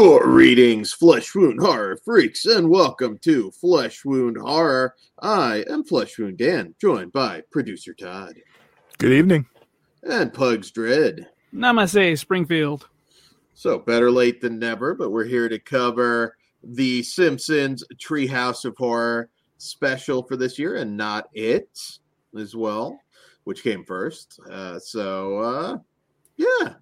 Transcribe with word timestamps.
Greetings, 0.00 0.94
flesh 0.94 1.34
wound 1.34 1.60
horror 1.60 1.94
freaks, 2.02 2.46
and 2.46 2.70
welcome 2.70 3.18
to 3.18 3.50
Flesh 3.50 4.02
Wound 4.02 4.38
Horror. 4.38 4.94
I 5.20 5.62
am 5.68 5.84
Flesh 5.84 6.18
Wound 6.18 6.38
Dan, 6.38 6.74
joined 6.80 7.12
by 7.12 7.42
producer 7.50 7.92
Todd 7.92 8.36
Good 8.96 9.12
evening. 9.12 9.44
and 10.02 10.32
Pugs 10.32 10.70
Dread. 10.70 11.28
Namaste, 11.54 12.18
Springfield. 12.18 12.88
So 13.52 13.78
better 13.78 14.10
late 14.10 14.40
than 14.40 14.58
never, 14.58 14.94
but 14.94 15.10
we're 15.10 15.24
here 15.24 15.50
to 15.50 15.58
cover 15.58 16.34
the 16.64 17.02
Simpsons 17.02 17.84
Treehouse 17.96 18.64
of 18.64 18.74
Horror 18.78 19.28
special 19.58 20.22
for 20.22 20.38
this 20.38 20.58
year, 20.58 20.76
and 20.76 20.96
not 20.96 21.28
it 21.34 21.78
as 22.38 22.56
well, 22.56 22.98
which 23.44 23.62
came 23.62 23.84
first. 23.84 24.40
Uh, 24.50 24.78
so 24.78 25.36
uh, 25.40 25.78
yeah, 26.38 26.76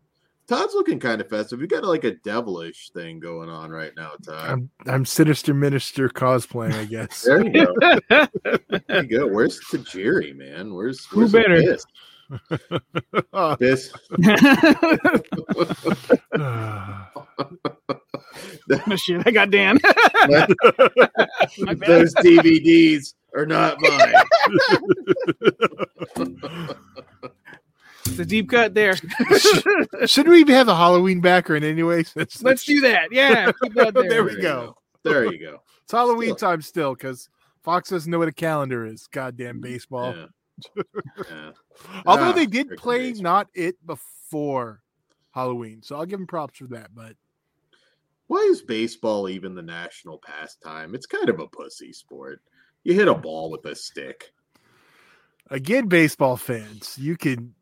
Todd's 0.49 0.75
looking 0.75 0.99
kind 0.99 1.21
of 1.21 1.29
festive. 1.29 1.61
You 1.61 1.67
got 1.67 1.85
like 1.85 2.05
a 2.05 2.13
devilish 2.13 2.89
thing 2.91 3.21
going 3.21 3.51
on 3.51 3.71
right 3.71 3.93
now, 3.95 4.13
Todd. 4.25 4.51
I'm 4.51 4.71
I'm 4.87 5.05
Sinister 5.05 5.53
Minister 5.53 6.09
cosplaying, 6.09 6.73
I 6.75 6.87
guess. 6.87 7.23
There 7.23 7.45
you 7.45 7.53
go. 7.53 7.75
there 8.89 9.03
you 9.03 9.19
go. 9.19 9.27
Where's 9.27 9.61
Tajiri, 9.61 10.35
man? 10.35 10.73
Where's, 10.73 11.05
Who 11.07 11.19
where's 11.19 11.33
the 11.33 11.41
better? 11.41 11.57
Biss? 11.57 11.85
Oh, 13.33 13.57
Biss? 13.59 13.91
shit, 18.99 19.23
I 19.27 19.31
got 19.31 19.51
Dan. 19.51 19.79
Those 21.87 22.15
DVDs 22.15 23.15
are 23.35 23.47
not 23.47 23.79
mine. 23.81 24.15
It's 28.07 28.19
a 28.19 28.25
deep 28.25 28.49
cut 28.51 28.75
there. 28.75 28.95
Should 30.07 30.29
we 30.29 30.41
even 30.41 30.55
have 30.55 30.69
a 30.69 30.75
Halloween 30.77 31.21
backer 31.21 31.57
in 31.57 31.65
anyway? 31.65 32.05
Since 32.05 32.43
Let's 32.43 32.65
do 32.65 32.81
that. 32.83 33.09
Yeah, 33.13 33.51
that 33.75 33.95
there. 33.95 34.09
There 34.09 34.25
we 34.25 34.33
you 34.33 34.43
go. 34.43 34.77
There 35.05 35.25
you 35.33 35.39
go. 35.39 35.63
It's 35.83 35.93
Halloween 35.93 36.37
Still. 36.37 36.49
time 36.51 36.63
still 36.63 36.95
because 36.95 37.29
Fox 37.63 37.91
doesn't 37.91 38.11
know 38.11 38.19
what 38.19 38.29
a 38.29 38.33
calendar 38.33 38.85
is. 38.87 39.07
Goddamn 39.09 39.61
baseball. 39.61 40.15
Yeah. 40.17 40.27
Yeah. 41.31 41.51
Although 42.05 42.31
Ah, 42.31 42.33
they 42.33 42.47
did 42.47 42.77
play 42.77 43.11
baseball. 43.11 43.23
not 43.23 43.47
it 43.55 43.77
before 43.87 44.83
Halloween, 45.31 45.83
so 45.83 45.95
I'll 45.95 46.05
give 46.07 46.19
them 46.19 46.27
props 46.27 46.59
for 46.59 46.67
that. 46.69 46.93
But 46.95 47.15
Why 48.27 48.41
is 48.51 48.63
baseball 48.63 49.29
even 49.29 49.55
the 49.55 49.63
national 49.63 50.19
pastime? 50.19 50.97
It's 50.97 51.07
kind 51.07 51.29
of 51.29 51.39
a 51.39 51.47
pussy 51.47 51.93
sport. 51.93 52.41
You 52.83 52.95
hit 52.95 53.07
a 53.07 53.15
ball 53.15 53.51
with 53.53 53.65
a 53.67 53.77
stick. 53.77 54.33
again, 55.51 55.87
baseball 55.87 56.37
fans, 56.37 56.97
you 56.99 57.17
can, 57.17 57.55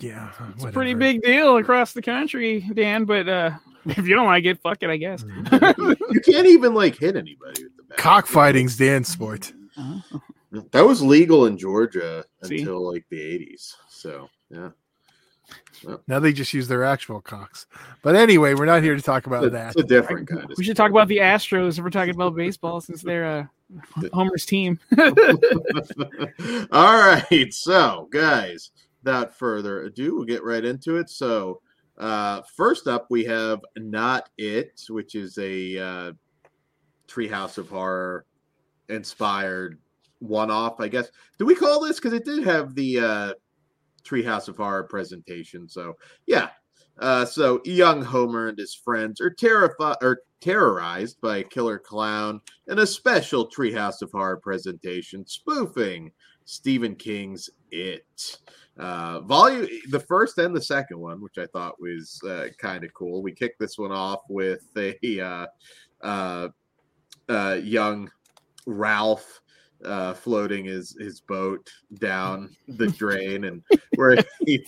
yeah, 0.00 0.30
It's 0.54 0.64
a 0.64 0.72
pretty 0.72 0.94
big 0.94 1.22
deal 1.22 1.56
across 1.58 1.92
the 1.92 2.02
country, 2.02 2.60
Dan. 2.74 3.04
But 3.04 3.28
uh, 3.28 3.50
if 3.86 4.06
you 4.06 4.14
don't 4.14 4.26
like 4.26 4.44
it, 4.44 4.60
fuck 4.60 4.82
it, 4.82 4.90
I 4.90 4.96
guess. 4.96 5.24
You 6.12 6.20
can't 6.24 6.46
even 6.48 6.74
like 6.74 6.98
hit 6.98 7.16
anybody 7.16 7.62
with 7.64 7.76
the 7.76 7.82
bat. 7.88 7.98
Cockfighting's 7.98 8.76
dance 8.76 9.08
sport. 9.08 9.52
That 10.72 10.84
was 10.84 11.00
legal 11.02 11.46
in 11.46 11.56
Georgia 11.56 12.24
See? 12.42 12.58
until 12.58 12.92
like 12.92 13.04
the 13.10 13.18
80s. 13.20 13.74
So, 13.88 14.28
yeah. 14.50 14.70
Now 16.06 16.18
they 16.18 16.32
just 16.32 16.52
use 16.52 16.68
their 16.68 16.84
actual 16.84 17.20
cocks. 17.20 17.66
But 18.02 18.16
anyway, 18.16 18.54
we're 18.54 18.66
not 18.66 18.82
here 18.82 18.94
to 18.96 19.02
talk 19.02 19.26
about 19.26 19.44
It's 19.44 19.52
that. 19.52 19.78
a 19.78 19.82
different 19.82 20.28
kind 20.28 20.44
of 20.50 20.58
We 20.58 20.64
should 20.64 20.76
talk 20.76 20.90
about 20.90 21.08
the 21.08 21.18
Astros 21.18 21.78
if 21.78 21.84
we're 21.84 21.90
talking 21.90 22.14
about 22.14 22.34
baseball, 22.36 22.80
since 22.80 23.02
they're 23.02 23.26
uh, 23.26 23.44
Homer's 24.12 24.44
team. 24.44 24.78
All 24.98 25.12
right. 26.98 27.48
So, 27.54 28.08
guys, 28.10 28.70
without 29.02 29.36
further 29.36 29.84
ado, 29.84 30.16
we'll 30.16 30.24
get 30.24 30.44
right 30.44 30.64
into 30.64 30.96
it. 30.96 31.10
So, 31.10 31.60
uh, 31.98 32.42
first 32.56 32.86
up, 32.86 33.06
we 33.10 33.24
have 33.24 33.60
Not 33.76 34.30
It, 34.38 34.82
which 34.88 35.14
is 35.14 35.36
a 35.38 35.78
uh, 35.78 36.12
Treehouse 37.08 37.58
of 37.58 37.68
Horror 37.68 38.24
inspired 38.88 39.78
one 40.20 40.50
off, 40.50 40.80
I 40.80 40.88
guess. 40.88 41.10
Do 41.38 41.44
we 41.44 41.54
call 41.54 41.80
this? 41.80 41.96
Because 41.96 42.12
it 42.12 42.24
did 42.24 42.44
have 42.44 42.74
the 42.74 43.00
uh, 43.00 43.32
Treehouse 44.04 44.48
of 44.48 44.56
Horror 44.56 44.84
presentation. 44.84 45.68
So, 45.68 45.94
yeah. 46.26 46.48
Uh, 46.98 47.24
so, 47.24 47.60
young 47.64 48.02
Homer 48.02 48.48
and 48.48 48.58
his 48.58 48.74
friends 48.74 49.20
are 49.20 49.30
terrified 49.30 49.96
or 50.02 50.22
terrorized 50.40 51.20
by 51.20 51.38
a 51.38 51.44
killer 51.44 51.78
clown 51.78 52.40
in 52.68 52.78
a 52.78 52.86
special 52.86 53.48
Treehouse 53.48 54.02
of 54.02 54.10
Horror 54.12 54.38
presentation 54.38 55.26
spoofing 55.26 56.12
Stephen 56.44 56.96
King's 56.96 57.48
It. 57.70 58.38
Uh, 58.78 59.20
volume 59.20 59.68
the 59.90 60.00
first 60.00 60.38
and 60.38 60.56
the 60.56 60.62
second 60.62 60.98
one, 60.98 61.20
which 61.20 61.38
I 61.38 61.46
thought 61.46 61.80
was 61.80 62.20
uh, 62.26 62.46
kind 62.58 62.84
of 62.84 62.94
cool. 62.94 63.22
We 63.22 63.32
kicked 63.32 63.58
this 63.58 63.76
one 63.76 63.92
off 63.92 64.20
with 64.28 64.64
a 64.76 65.20
uh, 65.20 65.46
uh, 66.02 66.48
uh, 67.28 67.58
young 67.62 68.10
Ralph 68.66 69.40
uh, 69.84 70.14
floating 70.14 70.64
his 70.64 70.96
his 70.98 71.20
boat 71.20 71.70
down 71.98 72.56
the 72.68 72.88
drain, 72.98 73.44
and 73.44 73.62
where 73.96 74.16
he 74.46 74.64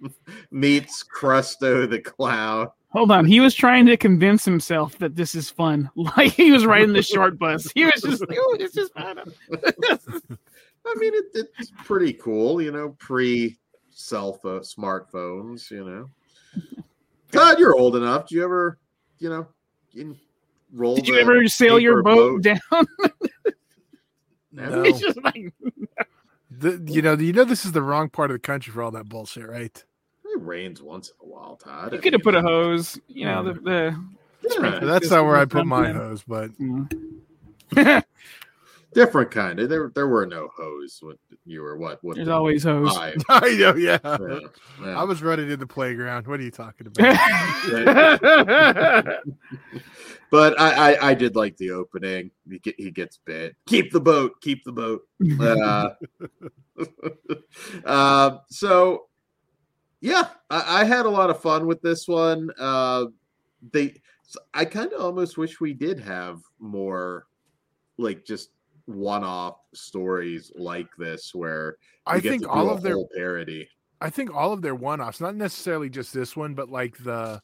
meets 0.50 1.04
Krusto 1.04 1.88
the 1.88 2.00
clown. 2.00 2.68
Hold 2.92 3.12
on, 3.12 3.24
he 3.24 3.38
was 3.38 3.54
trying 3.54 3.86
to 3.86 3.96
convince 3.96 4.44
himself 4.44 4.98
that 4.98 5.14
this 5.14 5.34
is 5.34 5.48
fun. 5.48 5.90
Like 5.96 6.32
he 6.32 6.50
was 6.50 6.66
riding 6.66 6.92
the 6.92 7.02
short 7.02 7.38
bus. 7.38 7.70
He 7.74 7.84
was 7.84 8.02
just 8.02 8.26
like, 8.28 8.38
"Oh, 8.40 8.56
this 8.58 8.76
is 8.76 8.90
fun." 8.90 9.20
I 10.86 10.94
mean, 10.96 11.12
it, 11.14 11.48
it's 11.58 11.72
pretty 11.84 12.12
cool, 12.14 12.60
you 12.60 12.72
know, 12.72 12.96
pre 12.98 13.58
cell 13.90 14.34
phone, 14.34 14.60
smartphones, 14.60 15.70
you 15.70 15.84
know. 15.84 16.08
Todd, 17.32 17.58
you're 17.58 17.76
old 17.76 17.96
enough. 17.96 18.28
Do 18.28 18.34
you 18.34 18.44
ever, 18.44 18.78
you 19.18 19.28
know, 19.28 19.46
in, 19.94 20.16
roll? 20.72 20.96
Did 20.96 21.06
you 21.06 21.18
ever 21.18 21.46
sail 21.48 21.78
your 21.78 22.02
paper 22.02 22.14
boat, 22.14 22.42
down? 22.42 22.60
No. 24.52 24.82
It's 24.82 24.98
just 24.98 25.22
like 25.22 25.52
The, 26.50 26.82
you 26.86 27.02
know, 27.02 27.14
you 27.14 27.32
know, 27.32 27.44
this 27.44 27.64
is 27.64 27.72
the 27.72 27.82
wrong 27.82 28.08
part 28.08 28.30
of 28.30 28.34
the 28.34 28.40
country 28.40 28.72
for 28.72 28.82
all 28.82 28.90
that 28.90 29.08
bullshit, 29.08 29.48
right? 29.48 29.84
It 30.24 30.40
rains 30.40 30.82
once 30.82 31.10
in 31.10 31.28
a 31.28 31.32
while, 31.32 31.56
Todd. 31.56 31.92
you 31.92 31.98
I 31.98 32.00
could 32.00 32.12
have 32.12 32.22
put 32.22 32.34
a 32.34 32.42
hose. 32.42 32.98
You 33.08 33.26
know 33.26 33.44
the 33.44 33.52
mm. 33.52 33.64
the. 33.64 34.60
yeah, 34.60 34.78
That's 34.80 35.10
not 35.10 35.24
where 35.24 35.36
I 35.36 35.44
put 35.44 35.66
my 35.66 35.92
hose, 35.92 36.22
but 36.26 36.50
mm. 36.58 36.88
different 38.94 39.30
kind 39.30 39.60
of. 39.60 39.68
There, 39.68 39.92
there 39.94 40.08
were 40.08 40.26
no 40.26 40.48
hose 40.56 40.98
when 41.02 41.16
you 41.44 41.62
were 41.62 41.76
what? 41.76 42.02
what 42.02 42.16
There's 42.16 42.28
always 42.28 42.64
hose. 42.64 42.96
five. 42.96 43.16
I 43.28 43.56
know, 43.56 43.74
yeah. 43.76 43.98
Yeah, 44.04 44.38
yeah. 44.82 45.00
I 45.00 45.04
was 45.04 45.22
running 45.22 45.50
in 45.50 45.58
the 45.58 45.66
playground. 45.66 46.26
What 46.26 46.40
are 46.40 46.42
you 46.42 46.50
talking 46.50 46.86
about? 46.98 47.16
But 50.30 50.60
I, 50.60 50.92
I, 50.92 51.10
I 51.10 51.14
did 51.14 51.34
like 51.34 51.56
the 51.56 51.72
opening. 51.72 52.30
He, 52.48 52.60
get, 52.60 52.76
he 52.78 52.92
gets 52.92 53.18
bit. 53.18 53.56
Keep 53.66 53.90
the 53.90 54.00
boat. 54.00 54.40
Keep 54.40 54.62
the 54.64 54.70
boat. 54.70 55.02
Uh, 55.40 55.88
uh, 57.84 58.38
so, 58.48 59.06
yeah, 60.00 60.28
I, 60.48 60.82
I 60.82 60.84
had 60.84 61.04
a 61.04 61.10
lot 61.10 61.30
of 61.30 61.42
fun 61.42 61.66
with 61.66 61.82
this 61.82 62.06
one. 62.06 62.48
Uh, 62.60 63.06
they, 63.72 64.00
I 64.54 64.66
kind 64.66 64.92
of 64.92 65.00
almost 65.00 65.36
wish 65.36 65.60
we 65.60 65.74
did 65.74 65.98
have 65.98 66.42
more, 66.60 67.26
like 67.98 68.24
just 68.24 68.50
one-off 68.94 69.56
stories 69.74 70.52
like 70.56 70.88
this 70.98 71.34
where 71.34 71.76
we 72.06 72.12
I 72.12 72.20
get 72.20 72.30
think 72.30 72.42
to 72.42 72.48
do 72.48 72.52
all 72.52 72.70
a 72.70 72.74
of 72.74 72.82
their 72.82 72.96
parody. 73.16 73.68
I 74.00 74.10
think 74.10 74.34
all 74.34 74.52
of 74.52 74.62
their 74.62 74.74
one-offs, 74.74 75.20
not 75.20 75.36
necessarily 75.36 75.90
just 75.90 76.12
this 76.14 76.36
one, 76.36 76.54
but 76.54 76.68
like 76.68 76.96
the 76.98 77.40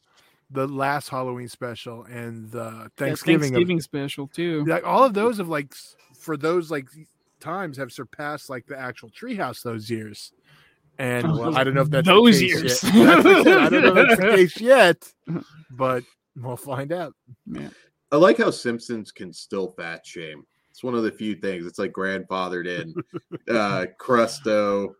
the 0.51 0.67
last 0.67 1.09
Halloween 1.09 1.49
special 1.49 2.05
and 2.05 2.51
the 2.51 2.91
Thanksgiving, 2.97 3.49
of- 3.49 3.55
Thanksgiving 3.55 3.81
special 3.81 4.29
too. 4.29 4.65
like 4.67 4.87
all 4.87 5.03
of 5.05 5.13
those 5.13 5.39
have 5.39 5.49
like 5.49 5.75
for 6.19 6.37
those 6.37 6.71
like 6.71 6.89
times 7.41 7.77
have 7.77 7.93
surpassed 7.93 8.49
like 8.49 8.67
the 8.67 8.79
actual 8.79 9.11
treehouse 9.11 9.63
those 9.63 9.91
years. 9.91 10.33
And 10.99 11.31
well, 11.31 11.57
I 11.57 11.63
don't 11.65 11.75
know 11.75 11.83
if 11.83 11.91
that's 11.91 12.07
those 12.07 12.39
the 12.41 12.49
case 12.53 12.83
years. 12.83 12.95
Yet. 12.95 13.23
That's 13.25 13.27
I. 13.47 13.67
I 13.67 13.69
don't 13.69 13.83
know 13.83 13.97
if 13.97 14.09
that's 14.09 14.21
the 14.21 14.27
case 14.37 14.61
yet, 14.61 15.13
but 15.71 16.05
we'll 16.37 16.57
find 16.57 16.91
out. 16.91 17.13
Man, 17.47 17.71
I 18.11 18.17
like 18.17 18.39
how 18.39 18.51
Simpsons 18.51 19.13
can 19.13 19.33
still 19.33 19.73
fat 19.77 20.07
shame. 20.07 20.45
It's 20.77 20.85
one 20.85 20.95
of 20.95 21.05
the 21.05 21.11
few 21.11 21.35
things. 21.37 21.65
It's 21.65 21.79
like 21.79 21.93
grandfathered 21.93 22.67
in. 22.67 22.95
uh, 23.57 23.87
Krusto. 23.99 24.93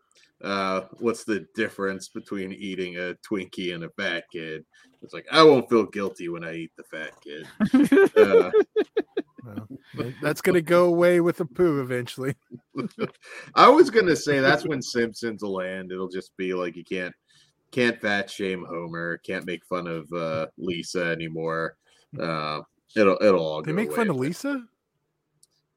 Uh, 0.43 0.81
what's 0.97 1.23
the 1.23 1.45
difference 1.53 2.09
between 2.09 2.51
eating 2.51 2.95
a 2.95 3.15
Twinkie 3.23 3.75
and 3.75 3.83
a 3.83 3.89
fat 3.91 4.23
kid? 4.33 4.65
It's 5.03 5.13
like 5.13 5.27
I 5.31 5.43
won't 5.43 5.69
feel 5.69 5.85
guilty 5.85 6.29
when 6.29 6.43
I 6.43 6.55
eat 6.55 6.71
the 6.77 6.83
fat 6.83 7.11
kid. 7.21 7.47
Uh, 9.45 9.61
Well, 9.95 10.11
that's 10.21 10.41
gonna 10.41 10.61
go 10.61 10.85
away 10.85 11.21
with 11.21 11.37
the 11.37 11.45
poo 11.45 11.79
eventually. 11.79 12.35
I 13.55 13.69
was 13.69 13.91
gonna 13.91 14.15
say 14.15 14.39
that's 14.39 14.65
when 14.65 14.81
Simpsons 14.81 15.43
will 15.43 15.61
end. 15.61 15.91
It'll 15.91 16.09
just 16.09 16.35
be 16.37 16.55
like 16.55 16.75
you 16.75 16.83
can't 16.83 17.13
can't 17.71 18.01
fat 18.01 18.31
shame 18.31 18.65
Homer, 18.67 19.19
can't 19.19 19.45
make 19.45 19.63
fun 19.65 19.87
of 19.87 20.11
uh, 20.11 20.47
Lisa 20.57 21.05
anymore. 21.05 21.77
Uh, 22.19 22.61
it'll 22.95 23.17
it'll 23.21 23.45
all 23.45 23.61
They 23.61 23.71
go 23.71 23.75
make 23.75 23.87
away 23.89 23.95
fun 23.95 24.09
of. 24.09 24.15
Lisa. 24.17 24.65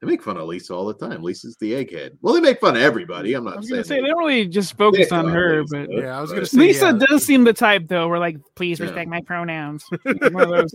They 0.01 0.07
make 0.07 0.23
fun 0.23 0.37
of 0.37 0.47
Lisa 0.47 0.73
all 0.73 0.85
the 0.87 0.95
time. 0.95 1.21
Lisa's 1.21 1.55
the 1.57 1.73
egghead. 1.73 2.17
Well, 2.21 2.33
they 2.33 2.41
make 2.41 2.59
fun 2.59 2.75
of 2.75 2.81
everybody. 2.81 3.35
I'm 3.35 3.47
I 3.47 3.51
not 3.51 3.57
was 3.57 3.67
saying 3.67 3.75
gonna 3.77 3.83
say 3.85 4.01
they 4.01 4.07
don't 4.07 4.17
really 4.17 4.47
just 4.47 4.75
focus 4.75 5.11
on 5.11 5.27
her, 5.29 5.61
Lisa. 5.61 5.75
but 5.87 5.91
Yeah, 5.95 6.17
I 6.17 6.21
was 6.21 6.31
gonna 6.31 6.45
say 6.47 6.57
Lisa 6.57 6.85
yeah. 6.87 7.05
does 7.07 7.23
seem 7.23 7.43
the 7.43 7.53
type 7.53 7.83
though. 7.87 8.07
We're 8.07 8.17
like, 8.17 8.37
please 8.55 8.79
Yeah. 8.79 8.87
respect 8.87 9.09
my 9.11 9.21
pronouns. 9.21 9.85
One 10.03 10.41
of 10.41 10.49
those. 10.49 10.73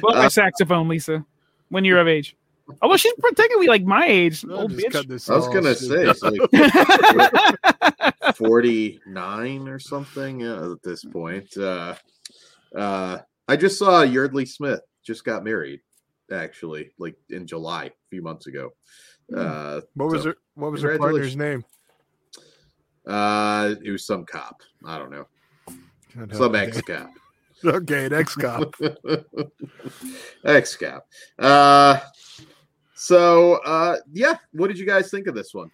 Blow 0.00 0.14
my 0.14 0.26
Uh, 0.26 0.28
saxophone, 0.30 0.88
Lisa, 0.88 1.22
when 1.68 1.84
you're 1.84 1.98
of 1.98 2.08
age. 2.08 2.34
Oh 2.80 2.88
well, 2.88 2.96
she's 2.96 3.12
technically 3.34 3.66
like 3.66 3.82
my 3.84 4.06
age, 4.06 4.44
I'll 4.44 4.60
old 4.60 4.72
bitch. 4.72 5.06
this 5.08 5.28
I 5.28 5.34
was 5.36 5.46
all 5.48 5.52
gonna 5.52 5.74
say 5.74 6.08
it's 6.08 6.22
like 6.22 6.40
forty 8.36 9.00
nine 9.06 9.68
or 9.68 9.78
something 9.78 10.46
uh, 10.46 10.72
at 10.72 10.82
this 10.82 11.04
point. 11.04 11.56
Uh, 11.56 11.94
uh, 12.74 13.18
I 13.48 13.56
just 13.56 13.78
saw 13.78 14.02
Yeardley 14.02 14.46
Smith 14.46 14.80
just 15.04 15.24
got 15.24 15.42
married, 15.44 15.80
actually, 16.32 16.90
like 16.98 17.16
in 17.30 17.46
July, 17.46 17.86
a 17.86 17.90
few 18.08 18.22
months 18.22 18.46
ago. 18.46 18.72
Uh, 19.34 19.80
What 19.94 20.10
was 20.10 20.22
So, 20.22 20.28
her 20.30 20.36
what 20.54 20.72
was 20.72 20.82
her 20.82 20.98
partner's 20.98 21.36
name? 21.36 21.64
uh, 23.06 23.74
it 23.82 23.90
was 23.90 24.04
some 24.06 24.24
cop. 24.24 24.60
I 24.84 24.98
don't 24.98 25.10
know, 25.10 25.26
God 26.16 26.34
some 26.34 26.54
help 26.54 26.56
ex 26.56 26.80
cop. 26.82 27.10
Okay, 27.64 28.06
an 28.06 28.14
ex 28.14 28.34
cop. 28.34 28.74
ex 30.44 30.76
cop. 30.76 31.06
Uh, 31.38 31.98
so 32.94 33.54
uh, 33.64 33.96
yeah, 34.12 34.34
what 34.52 34.68
did 34.68 34.78
you 34.78 34.86
guys 34.86 35.10
think 35.10 35.26
of 35.26 35.34
this 35.34 35.52
one? 35.54 35.70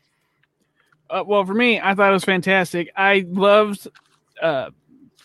Uh, 1.08 1.22
well, 1.24 1.44
for 1.44 1.54
me, 1.54 1.80
I 1.80 1.94
thought 1.94 2.10
it 2.10 2.12
was 2.14 2.24
fantastic. 2.24 2.90
I 2.96 3.24
loved 3.28 3.86
uh, 4.42 4.70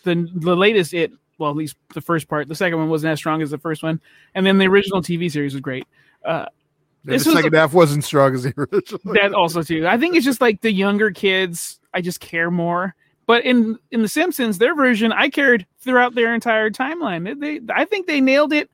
the 0.04 0.28
the 0.34 0.56
latest 0.56 0.94
it. 0.94 1.12
Well, 1.42 1.50
at 1.50 1.56
least 1.56 1.76
the 1.92 2.00
first 2.00 2.28
part. 2.28 2.46
The 2.48 2.54
second 2.54 2.78
one 2.78 2.88
wasn't 2.88 3.10
as 3.12 3.18
strong 3.18 3.42
as 3.42 3.50
the 3.50 3.58
first 3.58 3.82
one, 3.82 4.00
and 4.34 4.46
then 4.46 4.58
the 4.58 4.66
original 4.68 5.02
TV 5.02 5.30
series 5.30 5.52
was 5.54 5.60
great. 5.60 5.84
Uh, 6.24 6.46
This 7.04 7.24
the 7.24 7.30
was 7.30 7.38
second 7.38 7.52
half 7.54 7.74
wasn't 7.74 7.98
as 7.98 8.06
strong 8.06 8.32
as 8.34 8.44
the 8.44 8.54
original. 8.72 9.00
that 9.14 9.34
also 9.34 9.62
too. 9.62 9.86
I 9.88 9.98
think 9.98 10.14
it's 10.14 10.24
just 10.24 10.40
like 10.40 10.60
the 10.60 10.70
younger 10.72 11.10
kids. 11.10 11.80
I 11.92 12.00
just 12.00 12.20
care 12.20 12.50
more. 12.50 12.94
But 13.26 13.44
in 13.44 13.76
in 13.90 14.02
the 14.02 14.08
Simpsons, 14.08 14.58
their 14.58 14.74
version, 14.74 15.12
I 15.12 15.28
cared 15.28 15.66
throughout 15.80 16.14
their 16.14 16.32
entire 16.34 16.70
timeline. 16.70 17.24
They, 17.40 17.58
they 17.58 17.72
I 17.74 17.84
think 17.86 18.06
they 18.06 18.20
nailed 18.20 18.52
it 18.52 18.70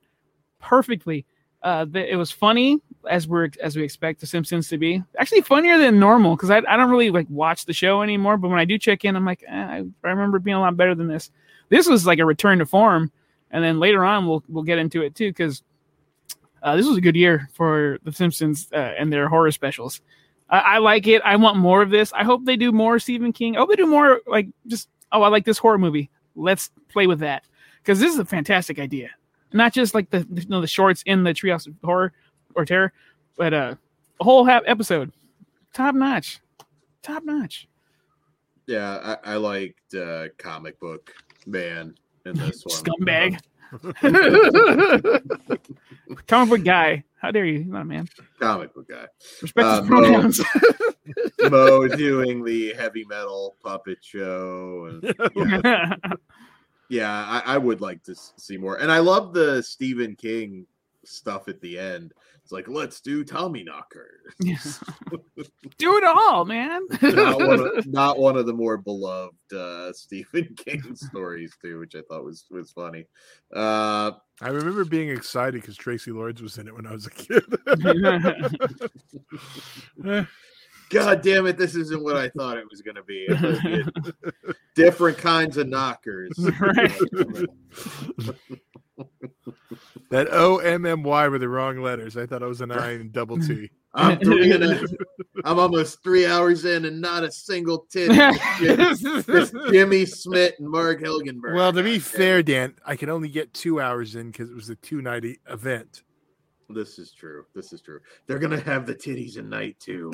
perfectly. 0.60 1.24
Uh, 1.62 1.86
it 1.94 2.16
was 2.16 2.30
funny 2.30 2.78
as 3.10 3.26
we're 3.26 3.48
as 3.62 3.76
we 3.76 3.82
expect 3.82 4.20
the 4.20 4.26
Simpsons 4.26 4.68
to 4.68 4.78
be. 4.78 5.02
Actually, 5.18 5.40
funnier 5.40 5.78
than 5.78 5.98
normal 5.98 6.36
because 6.36 6.50
I, 6.50 6.58
I 6.68 6.76
don't 6.76 6.90
really 6.90 7.10
like 7.10 7.26
watch 7.28 7.64
the 7.64 7.72
show 7.72 8.02
anymore. 8.02 8.36
But 8.36 8.48
when 8.48 8.58
I 8.58 8.64
do 8.64 8.78
check 8.78 9.04
in, 9.04 9.16
I'm 9.16 9.24
like, 9.24 9.42
eh, 9.46 9.52
I, 9.54 9.84
I 10.04 10.08
remember 10.10 10.36
it 10.36 10.44
being 10.44 10.56
a 10.56 10.60
lot 10.60 10.76
better 10.76 10.94
than 10.94 11.08
this. 11.08 11.30
This 11.68 11.88
was 11.88 12.06
like 12.06 12.18
a 12.18 12.24
return 12.24 12.58
to 12.58 12.66
form, 12.66 13.12
and 13.50 13.62
then 13.62 13.80
later 13.80 14.04
on 14.04 14.26
we'll 14.26 14.42
we'll 14.48 14.64
get 14.64 14.78
into 14.78 15.02
it 15.02 15.14
too 15.14 15.30
because 15.30 15.62
uh, 16.62 16.76
this 16.76 16.86
was 16.86 16.96
a 16.96 17.00
good 17.00 17.16
year 17.16 17.48
for 17.54 17.98
the 18.02 18.12
Simpsons 18.12 18.68
uh, 18.72 18.94
and 18.98 19.12
their 19.12 19.28
horror 19.28 19.50
specials. 19.50 20.00
I, 20.50 20.58
I 20.58 20.78
like 20.78 21.06
it. 21.06 21.22
I 21.24 21.36
want 21.36 21.56
more 21.56 21.82
of 21.82 21.90
this. 21.90 22.12
I 22.12 22.24
hope 22.24 22.44
they 22.44 22.56
do 22.56 22.72
more 22.72 22.98
Stephen 22.98 23.32
King. 23.32 23.56
I 23.56 23.60
hope 23.60 23.70
they 23.70 23.76
do 23.76 23.86
more 23.86 24.20
like 24.26 24.48
just 24.66 24.88
oh, 25.12 25.22
I 25.22 25.28
like 25.28 25.44
this 25.44 25.58
horror 25.58 25.78
movie. 25.78 26.10
Let's 26.34 26.70
play 26.88 27.06
with 27.06 27.20
that 27.20 27.44
because 27.82 28.00
this 28.00 28.12
is 28.12 28.18
a 28.18 28.24
fantastic 28.24 28.78
idea. 28.78 29.10
Not 29.52 29.72
just 29.72 29.94
like 29.94 30.10
the 30.10 30.26
you 30.34 30.48
know, 30.48 30.60
the 30.60 30.66
shorts 30.66 31.02
in 31.06 31.24
the 31.24 31.32
Treehouse 31.32 31.66
of 31.66 31.74
Horror 31.82 32.12
or 32.54 32.64
Terror, 32.64 32.92
but 33.36 33.54
uh, 33.54 33.74
a 34.20 34.24
whole 34.24 34.44
half 34.44 34.62
episode, 34.66 35.12
top 35.72 35.94
notch, 35.94 36.40
top 37.02 37.24
notch. 37.24 37.68
Yeah, 38.66 39.16
I, 39.24 39.32
I 39.32 39.36
liked 39.36 39.94
uh, 39.94 40.28
comic 40.36 40.78
book 40.78 41.14
man 41.46 41.94
in 42.24 42.36
this 42.36 42.64
one. 42.64 42.76
Scumbag. 42.76 43.38
Comic 46.26 46.48
book 46.50 46.64
guy. 46.64 47.04
How 47.20 47.30
dare 47.30 47.44
you? 47.44 47.58
He's 47.58 47.66
not 47.66 47.82
a 47.82 47.84
man. 47.84 48.08
comic 48.38 48.72
book 48.74 48.88
guy. 48.88 49.06
Respect 49.42 49.66
Uh, 49.66 49.80
his 49.80 49.88
pronouns. 49.88 50.40
Mo 51.50 51.88
doing 51.96 52.44
the 52.44 52.72
heavy 52.74 53.04
metal 53.04 53.56
puppet 53.62 53.98
show. 54.02 54.86
And, 54.86 55.14
yeah, 55.34 55.94
yeah 56.88 57.42
I, 57.44 57.54
I 57.54 57.58
would 57.58 57.80
like 57.80 58.02
to 58.04 58.14
see 58.14 58.56
more. 58.56 58.76
And 58.76 58.92
I 58.92 59.00
love 59.00 59.34
the 59.34 59.62
Stephen 59.62 60.14
King 60.14 60.66
stuff 61.08 61.48
at 61.48 61.60
the 61.60 61.78
end. 61.78 62.12
It's 62.42 62.52
like, 62.52 62.68
let's 62.68 63.00
do 63.00 63.24
Tommy 63.24 63.62
Knocker. 63.62 64.20
Do 65.78 65.96
it 65.96 66.04
all, 66.04 66.44
man. 66.44 66.86
not, 67.02 67.38
one 67.38 67.60
of, 67.60 67.86
not 67.86 68.18
one 68.18 68.36
of 68.36 68.46
the 68.46 68.52
more 68.52 68.78
beloved 68.78 69.52
uh, 69.52 69.92
Stephen 69.92 70.54
King 70.56 70.96
stories, 70.96 71.54
too, 71.60 71.78
which 71.78 71.94
I 71.94 72.00
thought 72.08 72.24
was 72.24 72.46
was 72.50 72.70
funny. 72.72 73.06
Uh, 73.54 74.12
I 74.40 74.48
remember 74.48 74.84
being 74.84 75.10
excited 75.10 75.60
because 75.60 75.76
Traci 75.76 76.14
Lords 76.14 76.40
was 76.40 76.58
in 76.58 76.68
it 76.68 76.74
when 76.74 76.86
I 76.86 76.92
was 76.92 77.06
a 77.06 77.10
kid. 77.10 77.44
God 80.90 81.20
damn 81.22 81.46
it, 81.46 81.58
this 81.58 81.74
isn't 81.74 82.02
what 82.02 82.16
I 82.16 82.30
thought 82.30 82.56
it 82.56 82.64
was 82.70 82.80
going 82.80 82.94
to 82.94 83.02
be. 83.02 83.26
I 83.30 83.36
thought 83.36 83.64
it'd 83.66 83.92
be 83.92 84.52
Different 84.74 85.18
kinds 85.18 85.58
of 85.58 85.68
knockers. 85.68 86.32
Right. 86.58 86.98
that 90.10 90.28
O 90.32 90.58
M 90.58 90.86
M 90.86 91.02
Y 91.02 91.28
were 91.28 91.38
the 91.38 91.48
wrong 91.48 91.80
letters. 91.80 92.16
I 92.16 92.26
thought 92.26 92.42
it 92.42 92.46
was 92.46 92.60
an 92.60 92.72
I 92.72 92.92
and 92.92 93.12
double 93.12 93.38
T. 93.38 93.70
I'm 93.94 94.18
three 94.18 94.52
and 94.52 94.62
a, 94.62 94.84
I'm 95.44 95.58
almost 95.58 96.02
three 96.02 96.26
hours 96.26 96.64
in 96.64 96.84
and 96.84 97.00
not 97.00 97.24
a 97.24 97.32
single 97.32 97.86
tit. 97.90 98.10
It's 98.12 99.50
Jimmy 99.70 100.02
Smits 100.02 100.58
and 100.58 100.68
Marg 100.68 101.02
Helgenberger. 101.02 101.54
Well, 101.54 101.72
to 101.72 101.82
be 101.82 101.94
God 101.94 102.02
fair. 102.02 102.42
Dan, 102.42 102.74
I 102.84 102.96
can 102.96 103.08
only 103.08 103.28
get 103.28 103.54
two 103.54 103.80
hours 103.80 104.14
in 104.14 104.30
because 104.30 104.50
it 104.50 104.54
was 104.54 104.68
a 104.68 104.76
two 104.76 105.00
night 105.00 105.24
event. 105.48 106.02
this 106.68 106.98
is 106.98 107.12
true. 107.12 107.46
This 107.54 107.72
is 107.72 107.80
true. 107.80 108.00
They're 108.26 108.38
gonna 108.38 108.60
have 108.60 108.86
the 108.86 108.94
titties 108.94 109.38
at 109.38 109.46
night 109.46 109.80
too. 109.80 110.12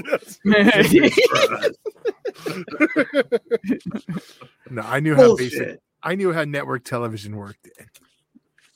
no, 4.71 4.83
I 4.83 5.01
knew 5.01 5.17
how 5.17 5.37
basic. 5.37 5.81
I 6.03 6.15
knew 6.15 6.33
how 6.33 6.45
network 6.45 6.85
television 6.85 7.37
worked. 7.37 7.69